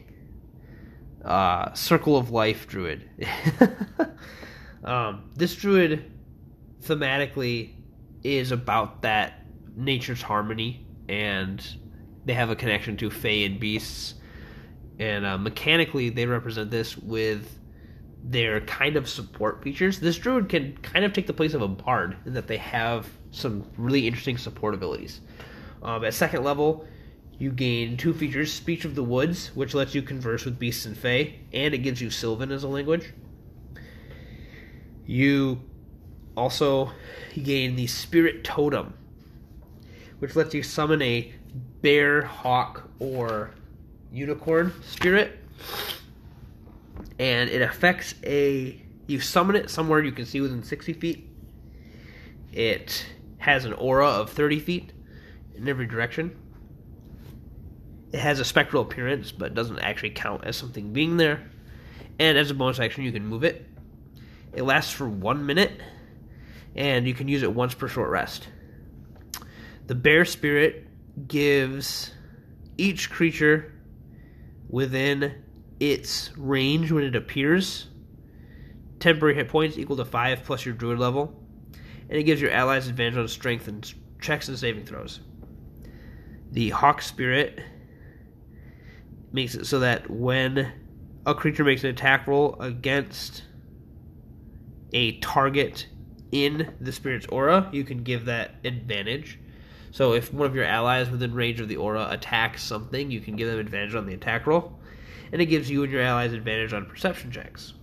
uh, 1.23 1.73
Circle 1.73 2.17
of 2.17 2.29
Life 2.31 2.67
druid. 2.67 3.09
um, 4.85 5.29
this 5.35 5.55
druid 5.55 6.11
thematically 6.81 7.71
is 8.23 8.51
about 8.51 9.01
that 9.01 9.45
nature's 9.75 10.21
harmony, 10.21 10.85
and 11.09 11.65
they 12.25 12.33
have 12.33 12.49
a 12.49 12.55
connection 12.55 12.95
to 12.97 13.09
Fae 13.09 13.45
and 13.45 13.59
beasts. 13.59 14.15
And 14.99 15.25
uh, 15.25 15.37
mechanically, 15.37 16.09
they 16.09 16.25
represent 16.25 16.71
this 16.71 16.97
with 16.97 17.59
their 18.23 18.61
kind 18.61 18.95
of 18.95 19.09
support 19.09 19.61
features. 19.61 19.99
This 19.99 20.17
druid 20.17 20.49
can 20.49 20.77
kind 20.77 21.03
of 21.03 21.13
take 21.13 21.27
the 21.27 21.33
place 21.33 21.53
of 21.53 21.61
a 21.61 21.67
bard 21.67 22.17
in 22.25 22.33
that 22.33 22.47
they 22.47 22.57
have 22.57 23.07
some 23.31 23.69
really 23.77 24.07
interesting 24.07 24.37
support 24.37 24.73
abilities. 24.73 25.21
Um, 25.83 26.03
at 26.05 26.13
second 26.13 26.43
level, 26.43 26.87
you 27.37 27.51
gain 27.51 27.97
two 27.97 28.13
features 28.13 28.51
Speech 28.51 28.85
of 28.85 28.95
the 28.95 29.03
Woods, 29.03 29.51
which 29.55 29.73
lets 29.73 29.93
you 29.93 30.01
converse 30.01 30.45
with 30.45 30.57
beasts 30.57 30.85
and 30.85 30.97
fae, 30.97 31.35
and 31.53 31.73
it 31.73 31.79
gives 31.79 32.01
you 32.01 32.09
Sylvan 32.09 32.51
as 32.51 32.63
a 32.63 32.67
language. 32.67 33.13
You 35.05 35.61
also 36.35 36.91
gain 37.41 37.75
the 37.75 37.87
Spirit 37.87 38.43
Totem, 38.43 38.93
which 40.19 40.35
lets 40.35 40.53
you 40.53 40.63
summon 40.63 41.01
a 41.01 41.33
bear, 41.81 42.23
hawk, 42.23 42.89
or 42.99 43.51
unicorn 44.11 44.73
spirit. 44.81 45.37
And 47.19 47.49
it 47.49 47.61
affects 47.61 48.15
a. 48.23 48.81
You 49.07 49.19
summon 49.19 49.55
it 49.55 49.69
somewhere 49.69 50.03
you 50.03 50.11
can 50.11 50.25
see 50.25 50.41
within 50.41 50.63
60 50.63 50.93
feet. 50.93 51.29
It 52.51 53.05
has 53.37 53.65
an 53.65 53.73
aura 53.73 54.07
of 54.07 54.31
30 54.31 54.59
feet 54.59 54.91
in 55.55 55.67
every 55.67 55.85
direction. 55.85 56.35
It 58.11 58.19
has 58.19 58.39
a 58.39 58.45
spectral 58.45 58.81
appearance, 58.81 59.31
but 59.31 59.53
doesn't 59.53 59.79
actually 59.79 60.11
count 60.11 60.45
as 60.45 60.55
something 60.55 60.91
being 60.91 61.17
there. 61.17 61.51
And 62.17 62.37
as 62.37 62.49
a 62.49 62.55
bonus 62.55 62.79
action, 62.79 63.03
you 63.03 63.11
can 63.11 63.27
move 63.27 63.43
it. 63.43 63.69
It 64.55 64.63
lasts 64.63 64.91
for 64.91 65.07
one 65.07 65.45
minute, 65.45 65.79
and 66.75 67.07
you 67.07 67.13
can 67.13 67.27
use 67.27 67.43
it 67.43 67.53
once 67.53 67.73
per 67.73 67.87
short 67.87 68.09
rest. 68.09 68.47
The 69.87 69.95
bear 69.95 70.25
spirit 70.25 70.87
gives 71.27 72.11
each 72.77 73.11
creature 73.11 73.73
within 74.69 75.43
its 75.79 76.31
range 76.37 76.91
when 76.91 77.03
it 77.03 77.15
appears 77.15 77.87
temporary 78.99 79.35
hit 79.35 79.49
points 79.49 79.77
equal 79.77 79.97
to 79.97 80.05
5 80.05 80.43
plus 80.43 80.65
your 80.65 80.73
druid 80.73 80.97
level, 80.99 81.39
and 82.09 82.17
it 82.17 82.23
gives 82.23 82.41
your 82.41 82.51
allies 82.51 82.87
advantage 82.87 83.17
on 83.17 83.27
strength 83.27 83.67
and 83.67 83.93
checks 84.19 84.47
and 84.47 84.57
saving 84.57 84.85
throws. 84.85 85.19
The 86.51 86.69
Hawk 86.69 87.01
Spirit 87.01 87.59
makes 89.31 89.53
it 89.53 89.65
so 89.65 89.79
that 89.79 90.09
when 90.09 90.71
a 91.25 91.35
creature 91.35 91.63
makes 91.63 91.83
an 91.83 91.89
attack 91.89 92.25
roll 92.25 92.55
against 92.59 93.43
a 94.95 95.19
target 95.19 95.87
in 96.31 96.73
the 96.79 96.91
spirit's 96.91 97.27
aura, 97.27 97.69
you 97.71 97.83
can 97.83 98.01
give 98.01 98.25
that 98.25 98.55
advantage. 98.63 99.37
So 99.91 100.13
if 100.13 100.33
one 100.33 100.47
of 100.47 100.55
your 100.55 100.65
allies 100.65 101.09
within 101.09 101.33
range 101.33 101.59
of 101.59 101.67
the 101.67 101.77
aura 101.77 102.07
attacks 102.09 102.63
something, 102.63 103.11
you 103.11 103.19
can 103.19 103.35
give 103.35 103.47
them 103.47 103.59
advantage 103.59 103.93
on 103.93 104.05
the 104.05 104.13
attack 104.13 104.47
roll, 104.47 104.79
and 105.31 105.41
it 105.41 105.45
gives 105.47 105.69
you 105.69 105.83
and 105.83 105.91
your 105.91 106.01
allies 106.01 106.33
advantage 106.33 106.73
on 106.73 106.85
perception 106.85 107.29
checks. 107.29 107.73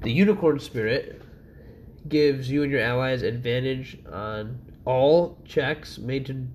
The 0.00 0.10
unicorn 0.10 0.58
spirit 0.58 1.22
gives 2.08 2.50
you 2.50 2.62
and 2.62 2.72
your 2.72 2.80
allies 2.80 3.22
advantage 3.22 3.98
on 4.10 4.58
all 4.84 5.38
checks 5.44 5.98
made 5.98 6.26
to 6.26 6.46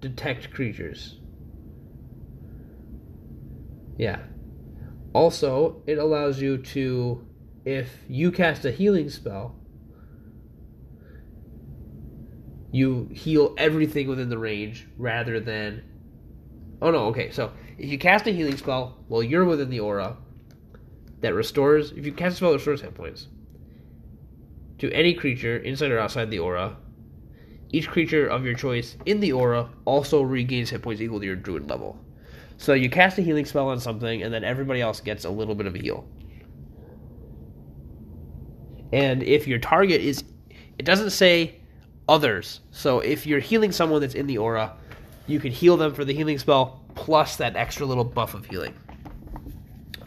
detect 0.00 0.52
creatures. 0.52 1.18
Yeah. 3.96 4.18
Also, 5.12 5.82
it 5.86 5.98
allows 5.98 6.40
you 6.40 6.58
to, 6.58 7.26
if 7.64 7.90
you 8.08 8.32
cast 8.32 8.64
a 8.64 8.70
healing 8.70 9.08
spell, 9.10 9.56
you 12.70 13.08
heal 13.12 13.54
everything 13.58 14.08
within 14.08 14.28
the 14.28 14.38
range 14.38 14.86
rather 14.96 15.40
than. 15.40 15.84
Oh 16.80 16.90
no, 16.90 17.06
okay, 17.06 17.30
so 17.30 17.52
if 17.78 17.90
you 17.90 17.98
cast 17.98 18.26
a 18.26 18.32
healing 18.32 18.56
spell 18.56 18.98
while 19.08 19.22
you're 19.22 19.44
within 19.44 19.70
the 19.70 19.80
aura 19.80 20.16
that 21.22 21.34
restores. 21.34 21.92
If 21.92 22.04
you 22.04 22.12
cast 22.12 22.34
a 22.34 22.36
spell 22.36 22.50
that 22.50 22.56
restores 22.56 22.82
hit 22.82 22.94
points 22.94 23.28
to 24.78 24.90
any 24.92 25.14
creature 25.14 25.56
inside 25.56 25.90
or 25.90 25.98
outside 25.98 26.30
the 26.30 26.40
aura, 26.40 26.76
each 27.70 27.88
creature 27.88 28.26
of 28.26 28.44
your 28.44 28.54
choice 28.54 28.96
in 29.06 29.20
the 29.20 29.32
aura 29.32 29.70
also 29.84 30.20
regains 30.20 30.70
hit 30.70 30.82
points 30.82 31.00
equal 31.00 31.20
to 31.20 31.26
your 31.26 31.36
druid 31.36 31.70
level. 31.70 31.98
So 32.58 32.74
you 32.74 32.90
cast 32.90 33.18
a 33.18 33.22
healing 33.22 33.46
spell 33.46 33.68
on 33.68 33.80
something, 33.80 34.22
and 34.22 34.32
then 34.32 34.44
everybody 34.44 34.80
else 34.80 35.00
gets 35.00 35.24
a 35.24 35.30
little 35.30 35.54
bit 35.54 35.66
of 35.66 35.74
a 35.74 35.78
heal. 35.78 36.06
And 38.92 39.22
if 39.22 39.46
your 39.46 39.58
target 39.58 40.00
is, 40.00 40.22
it 40.78 40.84
doesn't 40.84 41.10
say 41.10 41.56
others. 42.08 42.60
So 42.70 43.00
if 43.00 43.26
you're 43.26 43.40
healing 43.40 43.72
someone 43.72 44.00
that's 44.00 44.14
in 44.14 44.26
the 44.26 44.38
aura, 44.38 44.76
you 45.26 45.40
can 45.40 45.52
heal 45.52 45.76
them 45.76 45.94
for 45.94 46.04
the 46.04 46.12
healing 46.12 46.38
spell 46.38 46.82
plus 46.94 47.36
that 47.36 47.56
extra 47.56 47.86
little 47.86 48.04
buff 48.04 48.34
of 48.34 48.46
healing. 48.46 48.74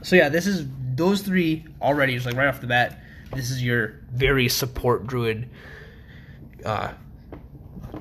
So 0.03 0.15
yeah, 0.15 0.29
this 0.29 0.45
is 0.45 0.67
those 0.95 1.21
three 1.21 1.65
already. 1.81 2.13
Just 2.13 2.25
like 2.25 2.35
right 2.35 2.47
off 2.47 2.61
the 2.61 2.67
bat, 2.67 3.01
this 3.33 3.49
is 3.49 3.63
your 3.63 4.01
very 4.11 4.47
support 4.49 5.07
druid 5.07 5.49
uh, 6.63 6.93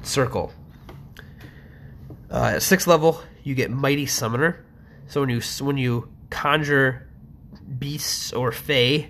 circle. 0.02 0.52
Uh, 2.30 2.52
at 2.56 2.62
sixth 2.62 2.86
level, 2.86 3.22
you 3.42 3.54
get 3.54 3.70
Mighty 3.70 4.06
Summoner. 4.06 4.64
So 5.06 5.20
when 5.20 5.30
you 5.30 5.40
when 5.60 5.78
you 5.78 6.08
conjure 6.30 7.08
beasts 7.78 8.32
or 8.32 8.52
fae 8.52 9.08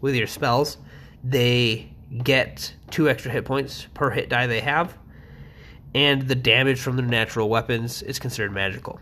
with 0.00 0.14
your 0.14 0.26
spells, 0.26 0.78
they 1.24 1.92
get 2.22 2.74
two 2.90 3.08
extra 3.08 3.30
hit 3.30 3.44
points 3.44 3.86
per 3.94 4.10
hit 4.10 4.28
die 4.28 4.46
they 4.46 4.60
have, 4.60 4.96
and 5.94 6.22
the 6.22 6.34
damage 6.34 6.80
from 6.80 6.96
their 6.96 7.06
natural 7.06 7.48
weapons 7.48 8.02
is 8.02 8.18
considered 8.18 8.52
magical. 8.52 9.00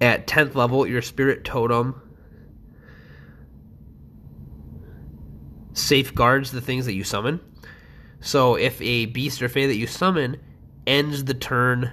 At 0.00 0.26
10th 0.26 0.54
level, 0.54 0.86
your 0.86 1.02
spirit 1.02 1.44
totem 1.44 2.00
safeguards 5.72 6.50
the 6.50 6.60
things 6.60 6.86
that 6.86 6.94
you 6.94 7.04
summon. 7.04 7.40
So 8.20 8.54
if 8.54 8.80
a 8.80 9.06
beast 9.06 9.42
or 9.42 9.48
fae 9.48 9.66
that 9.66 9.76
you 9.76 9.86
summon 9.86 10.38
ends 10.86 11.24
the 11.24 11.34
turn 11.34 11.92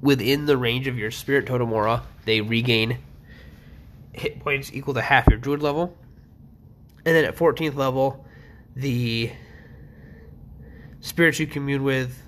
within 0.00 0.46
the 0.46 0.56
range 0.56 0.86
of 0.86 0.96
your 0.96 1.10
spirit 1.10 1.46
totem 1.46 1.72
aura, 1.72 2.02
they 2.24 2.40
regain 2.40 2.98
hit 4.12 4.40
points 4.40 4.72
equal 4.72 4.94
to 4.94 5.00
half 5.00 5.26
your 5.28 5.38
druid 5.38 5.62
level. 5.62 5.96
And 7.08 7.16
then 7.16 7.24
at 7.24 7.36
14th 7.36 7.74
level, 7.74 8.26
the 8.76 9.32
spirits 11.00 11.38
you 11.38 11.46
commune 11.46 11.82
with 11.82 12.22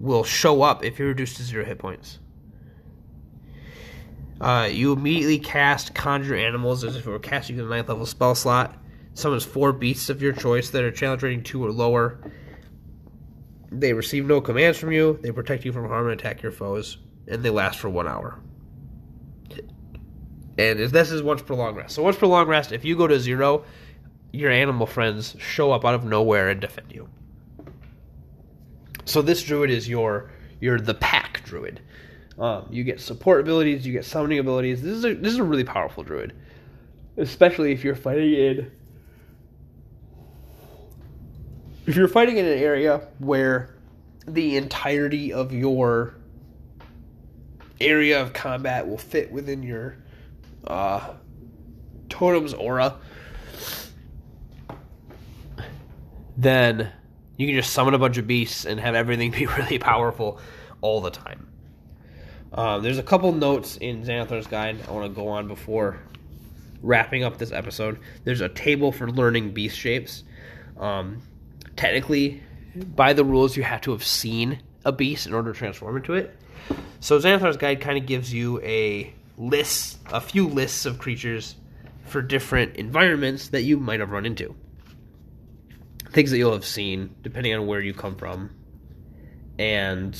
will 0.00 0.24
show 0.24 0.62
up 0.62 0.82
if 0.82 0.98
you're 0.98 1.08
reduced 1.08 1.36
to 1.36 1.42
zero 1.42 1.66
hit 1.66 1.78
points. 1.78 2.18
Uh, 4.40 4.70
you 4.72 4.94
immediately 4.94 5.38
cast 5.38 5.94
Conjure 5.94 6.34
Animals 6.34 6.82
as 6.82 6.96
if 6.96 7.06
it 7.06 7.10
were 7.10 7.18
casting 7.18 7.60
a 7.60 7.62
ninth 7.62 7.90
level 7.90 8.06
spell 8.06 8.34
slot. 8.34 8.74
summons 9.12 9.44
four 9.44 9.70
beasts 9.74 10.08
of 10.08 10.22
your 10.22 10.32
choice 10.32 10.70
that 10.70 10.82
are 10.82 10.90
challenge 10.90 11.22
rating 11.22 11.42
two 11.42 11.62
or 11.62 11.70
lower. 11.70 12.32
They 13.70 13.92
receive 13.92 14.24
no 14.24 14.40
commands 14.40 14.78
from 14.78 14.92
you. 14.92 15.18
They 15.20 15.30
protect 15.30 15.66
you 15.66 15.72
from 15.72 15.88
harm 15.88 16.08
and 16.08 16.18
attack 16.18 16.40
your 16.40 16.52
foes, 16.52 16.96
and 17.28 17.42
they 17.42 17.50
last 17.50 17.78
for 17.78 17.90
one 17.90 18.08
hour. 18.08 18.40
And 20.56 20.78
this 20.78 21.10
is 21.10 21.22
once 21.22 21.42
per 21.42 21.54
long 21.54 21.74
rest. 21.74 21.94
So 21.94 22.02
once 22.02 22.16
per 22.16 22.26
long 22.26 22.46
rest, 22.46 22.72
if 22.72 22.84
you 22.84 22.96
go 22.96 23.06
to 23.06 23.18
zero, 23.18 23.64
your 24.32 24.50
animal 24.50 24.86
friends 24.86 25.36
show 25.38 25.72
up 25.72 25.84
out 25.84 25.94
of 25.94 26.04
nowhere 26.04 26.48
and 26.48 26.60
defend 26.60 26.92
you. 26.92 27.08
So 29.04 29.22
this 29.22 29.42
druid 29.42 29.70
is 29.70 29.88
your 29.88 30.30
you're 30.60 30.80
the 30.80 30.94
pack 30.94 31.42
druid. 31.44 31.80
Um, 32.38 32.66
you 32.70 32.84
get 32.84 33.00
support 33.00 33.40
abilities, 33.40 33.86
you 33.86 33.92
get 33.92 34.04
summoning 34.04 34.38
abilities. 34.38 34.82
This 34.82 34.94
is 34.96 35.04
a 35.04 35.14
this 35.14 35.32
is 35.32 35.38
a 35.38 35.44
really 35.44 35.64
powerful 35.64 36.02
druid, 36.02 36.32
especially 37.16 37.72
if 37.72 37.84
you're 37.84 37.94
fighting 37.94 38.32
in 38.32 38.70
if 41.86 41.96
you're 41.96 42.08
fighting 42.08 42.38
in 42.38 42.46
an 42.46 42.58
area 42.58 43.08
where 43.18 43.74
the 44.26 44.56
entirety 44.56 45.32
of 45.32 45.52
your 45.52 46.14
area 47.80 48.20
of 48.20 48.32
combat 48.32 48.88
will 48.88 48.98
fit 48.98 49.30
within 49.30 49.62
your 49.62 49.96
uh, 50.66 51.14
totem's 52.08 52.54
aura, 52.54 52.96
then 56.36 56.90
you 57.36 57.46
can 57.46 57.56
just 57.56 57.72
summon 57.72 57.94
a 57.94 57.98
bunch 57.98 58.18
of 58.18 58.26
beasts 58.26 58.64
and 58.64 58.78
have 58.80 58.94
everything 58.94 59.30
be 59.32 59.46
really 59.46 59.78
powerful 59.78 60.40
all 60.80 61.00
the 61.00 61.10
time. 61.10 61.48
Um, 62.52 62.82
there's 62.82 62.98
a 62.98 63.02
couple 63.02 63.32
notes 63.32 63.76
in 63.76 64.04
Xanathar's 64.04 64.46
guide 64.46 64.78
I 64.88 64.92
want 64.92 65.06
to 65.06 65.14
go 65.14 65.28
on 65.28 65.48
before 65.48 65.98
wrapping 66.82 67.24
up 67.24 67.38
this 67.38 67.50
episode. 67.50 67.98
There's 68.22 68.40
a 68.40 68.48
table 68.48 68.92
for 68.92 69.10
learning 69.10 69.52
beast 69.52 69.76
shapes. 69.76 70.22
Um, 70.78 71.22
technically, 71.74 72.42
by 72.76 73.12
the 73.12 73.24
rules, 73.24 73.56
you 73.56 73.64
have 73.64 73.80
to 73.82 73.90
have 73.90 74.04
seen 74.04 74.60
a 74.84 74.92
beast 74.92 75.26
in 75.26 75.34
order 75.34 75.52
to 75.52 75.58
transform 75.58 75.96
into 75.96 76.14
it. 76.14 76.36
So 77.00 77.18
Xanathar's 77.18 77.56
guide 77.56 77.80
kind 77.80 77.98
of 77.98 78.06
gives 78.06 78.32
you 78.32 78.60
a 78.60 79.12
list, 79.36 79.98
a 80.12 80.20
few 80.20 80.46
lists 80.48 80.86
of 80.86 80.98
creatures 80.98 81.56
for 82.04 82.22
different 82.22 82.76
environments 82.76 83.48
that 83.48 83.62
you 83.62 83.78
might 83.78 84.00
have 84.00 84.10
run 84.10 84.26
into. 84.26 84.54
Things 86.10 86.30
that 86.30 86.38
you'll 86.38 86.52
have 86.52 86.64
seen, 86.64 87.14
depending 87.22 87.54
on 87.54 87.66
where 87.66 87.80
you 87.80 87.92
come 87.92 88.16
from. 88.16 88.50
And 89.58 90.16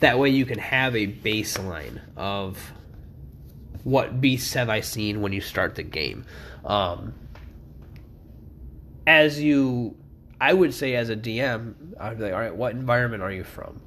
that 0.00 0.18
way 0.18 0.30
you 0.30 0.46
can 0.46 0.58
have 0.58 0.96
a 0.96 1.06
baseline 1.06 2.00
of 2.16 2.72
what 3.84 4.20
beasts 4.20 4.54
have 4.54 4.68
I 4.68 4.80
seen 4.80 5.20
when 5.20 5.32
you 5.32 5.40
start 5.40 5.74
the 5.74 5.82
game. 5.82 6.24
Um, 6.64 7.14
as 9.06 9.40
you, 9.40 9.96
I 10.40 10.52
would 10.52 10.74
say, 10.74 10.94
as 10.94 11.10
a 11.10 11.16
DM, 11.16 11.74
I'd 11.98 12.18
be 12.18 12.24
like, 12.24 12.32
all 12.32 12.40
right, 12.40 12.54
what 12.54 12.72
environment 12.72 13.22
are 13.22 13.32
you 13.32 13.44
from? 13.44 13.80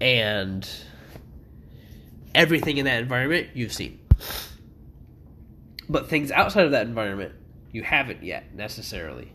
And 0.00 0.68
everything 2.34 2.78
in 2.78 2.84
that 2.86 3.00
environment 3.00 3.48
you've 3.54 3.72
seen. 3.72 4.00
But 5.88 6.08
things 6.08 6.30
outside 6.30 6.64
of 6.64 6.72
that 6.72 6.86
environment, 6.86 7.32
you 7.72 7.82
haven't 7.82 8.22
yet 8.22 8.54
necessarily. 8.54 9.32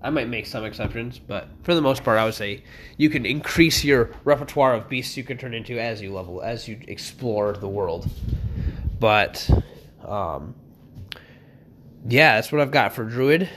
I 0.00 0.10
might 0.10 0.28
make 0.28 0.46
some 0.46 0.64
exceptions, 0.64 1.18
but 1.18 1.48
for 1.64 1.74
the 1.74 1.82
most 1.82 2.04
part, 2.04 2.18
I 2.18 2.24
would 2.24 2.34
say 2.34 2.62
you 2.96 3.10
can 3.10 3.26
increase 3.26 3.82
your 3.82 4.10
repertoire 4.24 4.74
of 4.74 4.88
beasts 4.88 5.16
you 5.16 5.24
can 5.24 5.38
turn 5.38 5.54
into 5.54 5.78
as 5.78 6.00
you 6.00 6.12
level, 6.12 6.40
as 6.40 6.68
you 6.68 6.78
explore 6.86 7.52
the 7.54 7.68
world. 7.68 8.08
But, 9.00 9.48
um, 10.06 10.54
yeah, 12.06 12.36
that's 12.36 12.52
what 12.52 12.60
I've 12.60 12.70
got 12.70 12.92
for 12.92 13.04
Druid. 13.04 13.48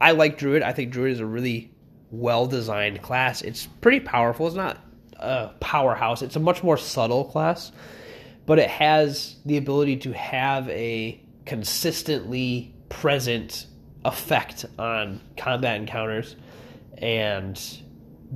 I 0.00 0.12
like 0.12 0.36
Druid. 0.36 0.62
I 0.62 0.72
think 0.72 0.90
Druid 0.90 1.12
is 1.12 1.20
a 1.20 1.26
really 1.26 1.72
well 2.10 2.46
designed 2.46 3.00
class. 3.02 3.42
It's 3.42 3.66
pretty 3.66 4.00
powerful. 4.00 4.48
It's 4.48 4.56
not 4.56 4.78
a 5.18 5.50
powerhouse. 5.60 6.22
It's 6.22 6.36
a 6.36 6.40
much 6.40 6.62
more 6.62 6.76
subtle 6.76 7.24
class, 7.24 7.72
but 8.46 8.58
it 8.58 8.70
has 8.70 9.36
the 9.44 9.56
ability 9.56 9.96
to 9.98 10.12
have 10.12 10.68
a 10.68 11.20
consistently 11.44 12.74
present 12.88 13.66
effect 14.04 14.64
on 14.78 15.20
combat 15.36 15.76
encounters 15.76 16.36
and 16.98 17.60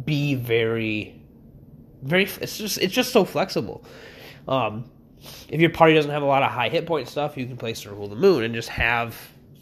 be 0.04 0.34
very 0.34 1.20
very 2.02 2.24
it's 2.24 2.58
just 2.58 2.78
it's 2.78 2.94
just 2.94 3.12
so 3.12 3.24
flexible 3.24 3.84
um, 4.48 4.90
if 5.48 5.60
your 5.60 5.70
party 5.70 5.94
doesn't 5.94 6.10
have 6.10 6.22
a 6.22 6.26
lot 6.26 6.42
of 6.42 6.50
high 6.50 6.68
hit 6.68 6.86
point 6.86 7.06
stuff 7.06 7.36
you 7.36 7.46
can 7.46 7.56
play 7.56 7.74
circle 7.74 8.04
of 8.04 8.10
the 8.10 8.16
moon 8.16 8.42
and 8.42 8.54
just 8.54 8.68
have 8.68 9.16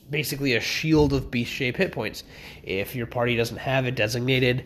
basically 0.08 0.54
a 0.54 0.60
shield 0.60 1.12
of 1.12 1.30
beast 1.30 1.52
shape 1.52 1.76
hit 1.76 1.92
points 1.92 2.24
if 2.62 2.94
your 2.94 3.06
party 3.06 3.36
doesn't 3.36 3.58
have 3.58 3.84
a 3.84 3.90
designated 3.90 4.64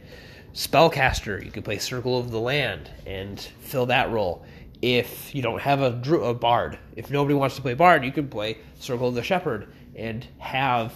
spellcaster 0.54 1.42
you 1.44 1.50
can 1.50 1.62
play 1.62 1.78
circle 1.78 2.18
of 2.18 2.30
the 2.30 2.40
land 2.40 2.90
and 3.06 3.40
fill 3.60 3.86
that 3.86 4.10
role 4.10 4.44
if 4.82 5.34
you 5.34 5.40
don't 5.40 5.60
have 5.60 5.80
a, 5.80 6.14
a 6.16 6.34
bard 6.34 6.78
if 6.96 7.10
nobody 7.10 7.34
wants 7.34 7.56
to 7.56 7.62
play 7.62 7.74
bard 7.74 8.04
you 8.04 8.12
can 8.12 8.28
play 8.28 8.58
circle 8.78 9.08
of 9.08 9.14
the 9.14 9.22
shepherd 9.22 9.72
and 9.94 10.26
have 10.38 10.92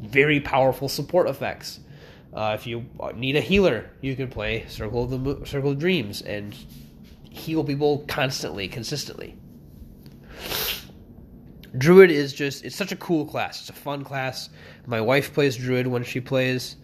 very 0.00 0.40
powerful 0.40 0.88
support 0.88 1.28
effects. 1.28 1.80
Uh, 2.32 2.56
if 2.58 2.66
you 2.66 2.84
need 3.14 3.36
a 3.36 3.40
healer, 3.40 3.90
you 4.00 4.16
can 4.16 4.28
play 4.28 4.66
Circle 4.68 5.04
of 5.04 5.24
the 5.24 5.46
Circle 5.46 5.70
of 5.70 5.78
Dreams 5.78 6.22
and 6.22 6.54
heal 7.30 7.62
people 7.62 8.04
constantly, 8.08 8.66
consistently. 8.68 9.36
Druid 11.76 12.10
is 12.10 12.32
just 12.32 12.64
it's 12.64 12.76
such 12.76 12.92
a 12.92 12.96
cool 12.96 13.24
class. 13.24 13.60
It's 13.60 13.70
a 13.70 13.72
fun 13.72 14.04
class. 14.04 14.48
My 14.86 15.00
wife 15.00 15.32
plays 15.32 15.56
Druid 15.56 15.86
when 15.86 16.04
she 16.04 16.20
plays. 16.20 16.76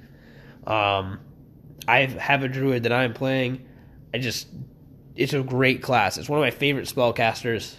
Um, 0.66 1.20
I 1.86 2.06
have 2.06 2.42
a 2.42 2.48
Druid 2.48 2.84
that 2.84 2.92
I'm 2.92 3.12
playing. 3.12 3.66
I 4.12 4.18
just 4.18 4.48
it's 5.16 5.34
a 5.34 5.42
great 5.42 5.82
class. 5.82 6.18
It's 6.18 6.28
one 6.28 6.38
of 6.38 6.44
my 6.44 6.50
favorite 6.50 6.86
spellcasters. 6.86 7.74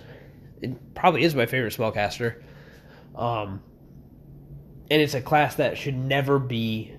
It 0.62 0.94
probably 0.94 1.24
is 1.24 1.34
my 1.34 1.46
favorite 1.46 1.74
spellcaster. 1.74 2.42
Um, 3.16 3.62
and 4.90 5.02
it's 5.02 5.14
a 5.14 5.22
class 5.22 5.56
that 5.56 5.78
should 5.78 5.96
never 5.96 6.38
be 6.38 6.94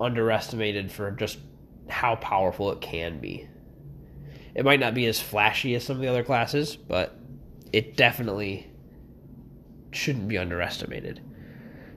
underestimated 0.00 0.92
for 0.92 1.10
just 1.10 1.38
how 1.88 2.16
powerful 2.16 2.70
it 2.72 2.80
can 2.80 3.18
be. 3.18 3.48
It 4.54 4.64
might 4.64 4.80
not 4.80 4.94
be 4.94 5.06
as 5.06 5.20
flashy 5.20 5.74
as 5.74 5.84
some 5.84 5.96
of 5.96 6.02
the 6.02 6.08
other 6.08 6.24
classes, 6.24 6.76
but 6.76 7.16
it 7.72 7.96
definitely 7.96 8.70
shouldn't 9.92 10.28
be 10.28 10.38
underestimated. 10.38 11.20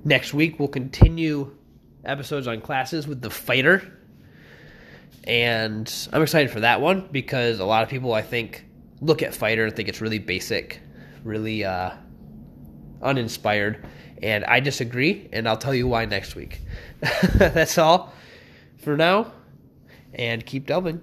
Next 0.04 0.34
week, 0.34 0.60
we'll 0.60 0.68
continue 0.68 1.56
episodes 2.04 2.48
on 2.48 2.62
classes 2.62 3.08
with 3.08 3.22
the 3.22 3.30
fighter. 3.30 4.00
And 5.26 5.92
I'm 6.12 6.22
excited 6.22 6.52
for 6.52 6.62
that 6.62 6.82
one 6.82 7.08
because 7.12 7.60
a 7.60 7.66
lot 7.66 7.84
of 7.84 7.90
people, 7.90 8.14
I 8.14 8.22
think, 8.22 8.66
look 9.02 9.22
at 9.22 9.34
fighter 9.34 9.66
and 9.66 9.76
think 9.76 9.88
it's 9.90 10.02
really 10.02 10.20
basic, 10.20 10.82
really 11.24 11.64
uh, 11.64 11.92
uninspired. 13.02 13.86
And 14.22 14.46
I 14.46 14.60
disagree, 14.60 15.30
and 15.34 15.48
I'll 15.48 15.58
tell 15.58 15.76
you 15.76 15.88
why 15.88 16.06
next 16.06 16.36
week. 16.36 16.62
That's 17.36 17.78
all 17.78 18.14
for 18.78 18.96
now, 18.96 19.34
and 20.14 20.46
keep 20.46 20.66
delving. 20.66 21.02